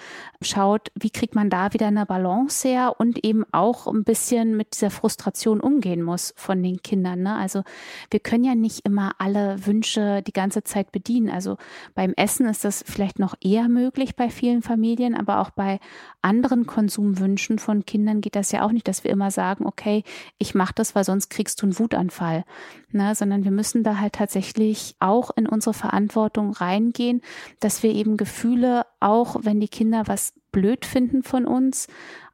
schaut, 0.41 0.91
wie 0.99 1.09
kriegt 1.09 1.35
man 1.35 1.49
da 1.49 1.73
wieder 1.73 1.87
eine 1.87 2.05
Balance 2.05 2.67
her 2.67 2.95
und 2.97 3.23
eben 3.23 3.45
auch 3.51 3.87
ein 3.87 4.03
bisschen 4.03 4.57
mit 4.57 4.73
dieser 4.73 4.89
Frustration 4.89 5.61
umgehen 5.61 6.01
muss 6.01 6.33
von 6.35 6.61
den 6.61 6.81
Kindern. 6.81 7.21
Ne? 7.21 7.35
Also 7.35 7.63
wir 8.09 8.19
können 8.19 8.43
ja 8.43 8.55
nicht 8.55 8.85
immer 8.85 9.13
alle 9.19 9.65
Wünsche 9.65 10.21
die 10.23 10.33
ganze 10.33 10.63
Zeit 10.63 10.91
bedienen. 10.91 11.29
Also 11.29 11.57
beim 11.93 12.13
Essen 12.17 12.47
ist 12.47 12.65
das 12.65 12.83
vielleicht 12.85 13.19
noch 13.19 13.35
eher 13.39 13.69
möglich 13.69 14.15
bei 14.15 14.29
vielen 14.29 14.61
Familien, 14.61 15.15
aber 15.15 15.39
auch 15.39 15.51
bei 15.51 15.79
anderen 16.21 16.65
Konsumwünschen 16.65 17.59
von 17.59 17.85
Kindern 17.85 18.21
geht 18.21 18.35
das 18.35 18.51
ja 18.51 18.65
auch 18.65 18.71
nicht, 18.71 18.87
dass 18.87 19.03
wir 19.03 19.11
immer 19.11 19.31
sagen, 19.31 19.65
okay, 19.65 20.03
ich 20.37 20.55
mache 20.55 20.73
das, 20.75 20.95
weil 20.95 21.03
sonst 21.03 21.29
kriegst 21.29 21.61
du 21.61 21.67
einen 21.67 21.79
Wutanfall. 21.79 22.43
Ne? 22.91 23.15
Sondern 23.15 23.43
wir 23.43 23.51
müssen 23.51 23.83
da 23.83 23.99
halt 23.99 24.13
tatsächlich 24.13 24.95
auch 24.99 25.31
in 25.35 25.47
unsere 25.47 25.73
Verantwortung 25.73 26.51
reingehen, 26.51 27.21
dass 27.59 27.83
wir 27.83 27.93
eben 27.93 28.17
Gefühle, 28.17 28.85
auch 29.01 29.37
wenn 29.41 29.59
die 29.59 29.67
Kinder 29.67 30.03
was 30.05 30.33
blöd 30.51 30.85
finden 30.85 31.23
von 31.23 31.45
uns, 31.45 31.87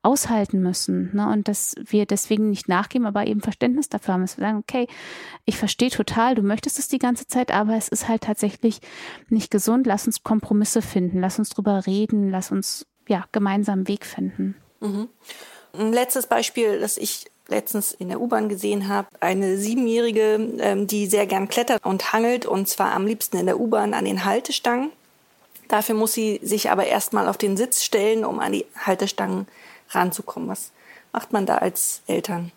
aushalten 0.04 0.62
müssen. 0.62 1.12
Ne? 1.14 1.28
Und 1.28 1.48
dass 1.48 1.76
wir 1.84 2.06
deswegen 2.06 2.50
nicht 2.50 2.70
nachgeben, 2.70 3.06
aber 3.06 3.28
eben 3.28 3.42
Verständnis 3.42 3.90
dafür 3.90 4.14
haben, 4.14 4.22
dass 4.22 4.38
wir 4.38 4.44
sagen, 4.44 4.60
okay, 4.60 4.88
ich 5.46 5.58
verstehe 5.58 5.90
total, 5.90 6.36
du 6.36 6.44
möchtest 6.44 6.80
es 6.80 6.88
die 6.88 7.00
ganze 7.00 7.28
Zeit, 7.28 7.52
aber 7.52 7.76
es 7.76 7.90
ist 7.90 8.08
halt 8.08 8.24
tatsächlich 8.24 8.80
nicht 9.30 9.52
gesund. 9.52 9.86
Lass 9.86 10.08
uns 10.08 10.24
Kompromisse 10.24 10.82
finden, 10.82 11.20
lass 11.20 11.40
uns 11.40 11.50
drüber 11.50 11.86
reden, 11.86 12.30
lass 12.30 12.52
uns 12.52 12.86
ja 13.08 13.26
gemeinsam 13.32 13.88
Weg 13.88 14.06
finden. 14.06 14.56
Mhm. 14.80 15.10
Ein 15.74 15.92
letztes 15.92 16.28
Beispiel, 16.28 16.80
das 16.80 16.98
ich 16.98 17.26
letztens 17.50 17.92
in 17.92 18.10
der 18.10 18.22
U-Bahn 18.22 18.50
gesehen 18.50 18.88
habe, 18.88 19.08
eine 19.20 19.58
Siebenjährige, 19.58 20.56
ähm, 20.60 20.88
die 20.88 21.08
sehr 21.08 21.26
gern 21.28 21.48
klettert 21.48 21.86
und 21.86 22.14
hangelt 22.14 22.46
und 22.46 22.68
zwar 22.68 22.94
am 22.94 23.06
liebsten 23.06 23.38
in 23.38 23.46
der 23.46 23.60
U-Bahn 23.60 23.94
an 23.94 24.06
den 24.06 24.26
Haltestangen. 24.26 24.92
Dafür 25.68 25.96
muss 25.96 26.14
sie 26.14 26.40
sich 26.44 26.70
aber 26.72 26.86
erstmal 26.86 27.28
auf 27.28 27.38
den 27.38 27.58
Sitz 27.58 27.84
stellen, 27.84 28.26
um 28.26 28.40
an 28.40 28.52
die 28.52 28.66
Haltestangen 28.76 29.48
ranzukommen. 29.90 30.50
Was 30.50 30.72
macht 31.12 31.34
man 31.34 31.46
da 31.46 31.58
als 31.58 32.02
Eltern? 32.08 32.52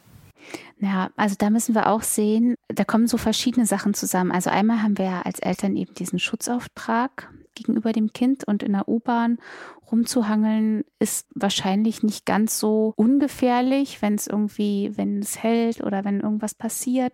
Ja, 0.79 1.11
also 1.17 1.35
da 1.39 1.51
müssen 1.51 1.75
wir 1.75 1.89
auch 1.89 2.03
sehen, 2.03 2.55
da 2.69 2.85
kommen 2.85 3.07
so 3.07 3.19
verschiedene 3.19 3.67
Sachen 3.67 3.95
zusammen. 3.95 4.33
Also 4.33 4.51
einmal 4.51 4.83
haben 4.83 4.97
wir 4.97 5.27
als 5.27 5.39
Eltern 5.39 5.77
eben 5.77 5.95
diesen 5.95 6.19
Schutzauftrag 6.19 7.31
gegenüber 7.61 7.93
dem 7.93 8.13
Kind 8.13 8.45
und 8.45 8.63
in 8.63 8.73
der 8.73 8.89
U-Bahn 8.89 9.39
rumzuhangeln 9.91 10.85
ist 10.99 11.27
wahrscheinlich 11.35 12.03
nicht 12.03 12.25
ganz 12.25 12.59
so 12.59 12.93
ungefährlich, 12.97 14.01
wenn 14.03 14.15
es 14.15 14.27
irgendwie, 14.27 14.93
wenn 14.97 15.19
es 15.19 15.43
hält 15.43 15.83
oder 15.83 16.05
wenn 16.05 16.21
irgendwas 16.21 16.55
passiert. 16.55 17.13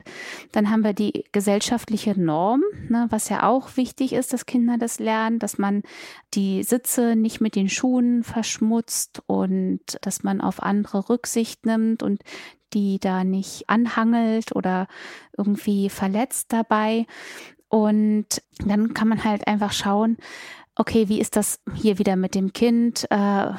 Dann 0.52 0.70
haben 0.70 0.84
wir 0.84 0.92
die 0.92 1.24
gesellschaftliche 1.32 2.20
Norm, 2.20 2.62
ne, 2.88 3.06
was 3.10 3.28
ja 3.28 3.48
auch 3.48 3.76
wichtig 3.76 4.12
ist, 4.12 4.32
dass 4.32 4.46
Kinder 4.46 4.76
das 4.78 4.98
lernen, 4.98 5.38
dass 5.38 5.58
man 5.58 5.82
die 6.34 6.62
Sitze 6.62 7.16
nicht 7.16 7.40
mit 7.40 7.56
den 7.56 7.68
Schuhen 7.68 8.22
verschmutzt 8.22 9.22
und 9.26 9.80
dass 10.02 10.22
man 10.22 10.40
auf 10.40 10.62
andere 10.62 11.08
Rücksicht 11.08 11.64
nimmt 11.64 12.02
und 12.02 12.22
die 12.72 12.98
da 12.98 13.24
nicht 13.24 13.70
anhangelt 13.70 14.54
oder 14.54 14.86
irgendwie 15.36 15.88
verletzt 15.88 16.52
dabei. 16.52 17.06
Und 17.68 18.42
dann 18.64 18.94
kann 18.94 19.08
man 19.08 19.24
halt 19.24 19.46
einfach 19.46 19.72
schauen, 19.72 20.16
okay, 20.76 21.08
wie 21.08 21.20
ist 21.20 21.36
das 21.36 21.58
hier 21.74 21.98
wieder 21.98 22.16
mit 22.16 22.34
dem 22.34 22.52
Kind? 22.52 23.10
Äh, 23.10 23.52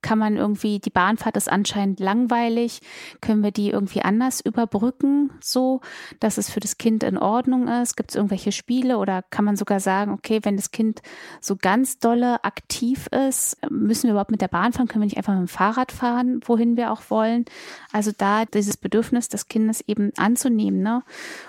kann 0.00 0.18
man 0.18 0.36
irgendwie, 0.36 0.78
die 0.78 0.90
Bahnfahrt 0.90 1.36
ist 1.36 1.50
anscheinend 1.50 1.98
langweilig, 2.00 2.80
können 3.20 3.42
wir 3.42 3.50
die 3.50 3.70
irgendwie 3.70 4.02
anders 4.02 4.40
überbrücken, 4.40 5.32
so 5.40 5.80
dass 6.20 6.38
es 6.38 6.50
für 6.50 6.60
das 6.60 6.78
Kind 6.78 7.02
in 7.02 7.18
Ordnung 7.18 7.68
ist? 7.68 7.96
Gibt 7.96 8.10
es 8.10 8.16
irgendwelche 8.16 8.52
Spiele 8.52 8.98
oder 8.98 9.22
kann 9.22 9.44
man 9.44 9.56
sogar 9.56 9.80
sagen, 9.80 10.12
okay, 10.12 10.40
wenn 10.42 10.56
das 10.56 10.70
Kind 10.70 11.02
so 11.40 11.56
ganz 11.56 11.98
dolle 11.98 12.44
aktiv 12.44 13.08
ist, 13.08 13.56
müssen 13.70 14.04
wir 14.04 14.12
überhaupt 14.12 14.30
mit 14.30 14.40
der 14.40 14.48
Bahn 14.48 14.72
fahren, 14.72 14.88
können 14.88 15.02
wir 15.02 15.06
nicht 15.06 15.16
einfach 15.16 15.34
mit 15.34 15.42
dem 15.42 15.48
Fahrrad 15.48 15.90
fahren, 15.92 16.40
wohin 16.44 16.76
wir 16.76 16.92
auch 16.92 17.02
wollen? 17.08 17.44
Also 17.92 18.12
da 18.16 18.44
dieses 18.44 18.76
Bedürfnis 18.76 19.28
des 19.28 19.48
Kindes 19.48 19.80
eben 19.86 20.12
anzunehmen, 20.16 20.80
ne? 20.80 21.02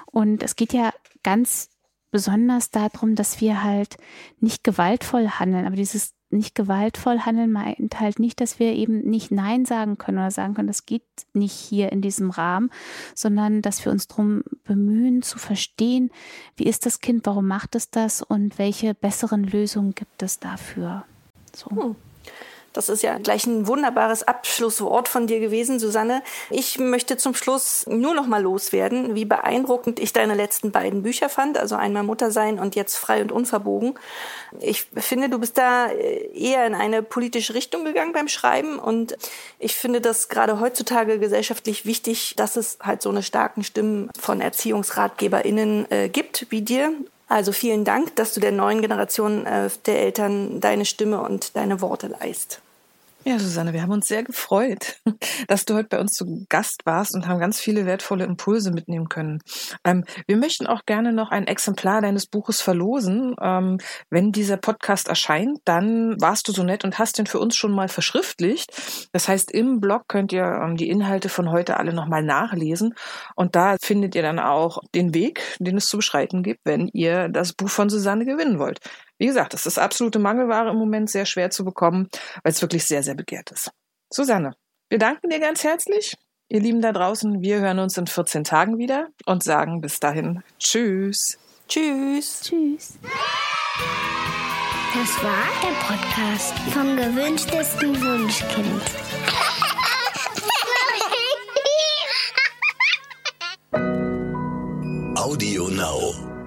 Und 0.06 0.42
es 0.44 0.56
geht 0.56 0.74
ja 0.74 0.92
ganz 1.24 1.70
besonders 2.12 2.72
darum, 2.72 3.16
dass 3.16 3.42
wir 3.42 3.64
halt 3.64 3.98
nicht 4.40 4.64
gewaltvoll 4.64 5.28
handeln. 5.28 5.66
Aber 5.66 5.76
dieses 5.76 6.14
nicht 6.32 6.54
gewaltvoll 6.54 7.20
handeln 7.20 7.52
meint 7.52 8.00
halt 8.00 8.20
nicht, 8.20 8.40
dass 8.40 8.60
wir 8.60 8.74
eben 8.74 9.02
nicht 9.02 9.32
Nein 9.32 9.66
sagen 9.66 9.98
können 9.98 10.20
oder 10.20 10.32
sagen 10.32 10.54
können, 10.54 10.68
das 10.68 10.86
geht 10.86 11.04
nicht 11.34 11.54
hier 11.54 11.92
in 11.92 12.02
diesem 12.02 12.30
Rahmen, 12.30 12.70
sondern 13.16 13.62
dass 13.62 13.84
wir 13.84 13.92
uns 13.92 14.08
darum 14.08 14.44
bemühen 14.64 15.24
zu 15.24 15.40
verstehen, 15.40 16.12
wie 16.56 16.66
ist 16.66 16.86
das 16.86 17.00
Kind, 17.00 17.26
warum 17.26 17.48
macht 17.48 17.76
es 17.76 17.90
das 17.90 18.22
und 18.22 18.60
welche 18.60 18.94
besseren 18.94 19.44
Lösungen 19.44 19.96
gibt 19.96 20.22
es 20.22 20.40
dafür. 20.40 21.06
So. 21.56 21.72
Hm. 21.72 21.96
Das 22.74 22.90
ist 22.90 23.02
ja 23.02 23.18
gleich 23.18 23.46
ein 23.48 23.68
wunderbares 23.68 24.24
Abschlusswort 24.24 25.08
von 25.08 25.28
dir 25.28 25.40
gewesen, 25.40 25.80
Susanne. 25.80 26.22
Ich 26.50 26.78
möchte 26.78 27.18
zum 27.18 27.34
Schluss 27.34 27.86
nur 27.88 28.14
noch 28.14 28.28
mal 28.28 28.42
loswerden, 28.42 29.16
wie 29.16 29.26
beeindruckend 29.26 30.00
ich 30.00 30.14
deine 30.14 30.36
letzten 30.36 30.72
beiden 30.72 31.04
Bücher 31.04 31.30
fand, 31.30 31.58
also 31.58 31.76
einmal 31.76 32.04
Mutter 32.04 32.32
sein 32.32 32.60
und 32.60 32.76
jetzt 32.76 32.96
frei 32.96 33.22
und 33.22 33.32
unverbogen. 33.32 33.96
Ich 34.60 34.88
finde, 34.96 35.30
du 35.30 35.40
bist 35.40 35.58
da 35.58 35.88
äh, 35.88 36.30
eher 36.34 36.66
in 36.66 36.76
eine 36.76 37.02
politische 37.04 37.54
Richtung 37.54 37.86
gegangen 37.86 38.14
beim 38.14 38.28
Schreiben 38.28 38.80
und 38.80 39.18
ich 39.58 39.76
finde 39.76 40.02
das 40.02 40.30
gerade 40.30 40.60
heutzutage 40.60 41.20
gesellschaftlich 41.20 41.86
wichtig, 41.86 42.36
dass 42.36 42.56
es 42.56 42.78
halt 42.82 43.02
so 43.02 43.10
eine 43.10 43.24
starken 43.24 43.64
Stimmen 43.64 44.10
von 44.20 44.42
ErziehungsratgeberInnen 44.42 45.92
äh, 45.92 46.10
gibt 46.10 46.48
wie 46.50 46.62
dir 46.62 46.94
also 47.30 47.52
vielen 47.52 47.86
Dank, 47.86 48.16
dass 48.16 48.34
du 48.34 48.40
der 48.40 48.52
neuen 48.52 48.82
Generation 48.82 49.46
äh, 49.46 49.70
der 49.86 50.02
Eltern 50.02 50.60
deine 50.60 50.84
Stimme 50.86 51.22
und 51.22 51.56
deine 51.56 51.80
Worte 51.80 52.08
leist. 52.08 52.62
Ja, 53.26 53.38
Susanne, 53.38 53.74
wir 53.74 53.82
haben 53.82 53.92
uns 53.92 54.08
sehr 54.08 54.24
gefreut, 54.24 55.02
dass 55.50 55.66
du 55.66 55.76
heute 55.76 55.90
bei 55.90 56.00
uns 56.00 56.14
zu 56.14 56.46
Gast 56.48 56.86
warst 56.86 57.14
und 57.16 57.28
haben 57.28 57.42
ganz 57.42 57.60
viele 57.60 57.86
wertvolle 57.86 58.24
Impulse 58.24 58.72
mitnehmen 58.72 59.10
können. 59.10 59.42
Ähm, 59.84 60.06
wir 60.26 60.38
möchten 60.38 60.68
auch 60.68 60.86
gerne 60.86 61.12
noch 61.12 61.30
ein 61.30 61.46
Exemplar 61.46 62.02
deines 62.02 62.28
Buches 62.28 62.62
verlosen. 62.62 63.36
Ähm, 63.42 63.80
wenn 64.10 64.32
dieser 64.32 64.56
Podcast 64.56 65.10
erscheint, 65.10 65.60
dann 65.66 66.16
warst 66.22 66.48
du 66.48 66.54
so 66.54 66.64
nett 66.64 66.86
und 66.86 66.98
hast 66.98 67.18
den 67.18 67.26
für 67.26 67.40
uns 67.40 67.58
schon 67.58 67.74
mal 67.74 67.90
verschriftlicht. 67.90 68.72
Das 69.12 69.28
heißt, 69.28 69.52
im 69.52 69.82
Blog 69.82 70.04
könnt 70.08 70.32
ihr 70.32 70.46
ähm, 70.46 70.78
die 70.78 70.90
Inhalte 70.90 71.28
von 71.28 71.52
heute 71.52 71.76
alle 71.76 71.94
nochmal 71.94 72.24
nachlesen. 72.24 72.96
Und 73.36 73.54
da 73.54 73.76
findet 73.82 74.16
ihr 74.16 74.22
dann 74.22 74.40
auch 74.40 74.80
den 74.96 75.14
Weg, 75.14 75.42
den 75.60 75.76
es 75.76 75.88
zu 75.88 75.98
beschreiten 75.98 76.42
gibt, 76.42 76.62
wenn 76.64 76.88
ihr 76.94 77.28
das 77.28 77.52
Buch 77.52 77.70
von 77.70 77.90
Susanne 77.90 78.24
gewinnen 78.24 78.60
wollt. 78.60 78.80
Wie 79.20 79.28
gesagt, 79.28 79.54
das 79.54 79.66
ist 79.66 79.78
absolute 79.78 80.18
Mangelware 80.18 80.70
im 80.70 80.78
Moment, 80.78 81.10
sehr 81.10 81.26
schwer 81.26 81.50
zu 81.52 81.66
bekommen, 81.66 82.10
weil 82.44 82.54
es 82.54 82.62
wirklich 82.62 82.86
sehr, 82.86 83.04
sehr 83.04 83.16
begehrt 83.16 83.52
ist. 83.52 83.70
Susanne, 84.10 84.56
wir 84.90 84.98
danken 84.98 85.30
dir 85.30 85.40
ganz 85.40 85.64
herzlich. 85.64 86.16
Ihr 86.48 86.62
Lieben 86.62 86.82
da 86.82 86.94
draußen, 86.94 87.42
wir 87.42 87.60
hören 87.60 87.80
uns 87.80 87.98
in 87.98 88.08
14 88.08 88.46
Tagen 88.46 88.78
wieder 88.80 89.10
und 89.26 89.44
sagen 89.44 89.82
bis 89.82 90.00
dahin 90.00 90.42
Tschüss. 90.58 91.38
Tschüss. 91.68 92.42
Tschüss. 92.42 92.98
Das 94.94 95.24
war 95.24 95.46
der 95.62 95.76
Podcast 95.86 96.58
vom 96.74 96.96
gewünschtesten 96.96 98.02
Wunschkind. 98.02 98.82
Audio 105.20 105.68
Now. 105.68 106.39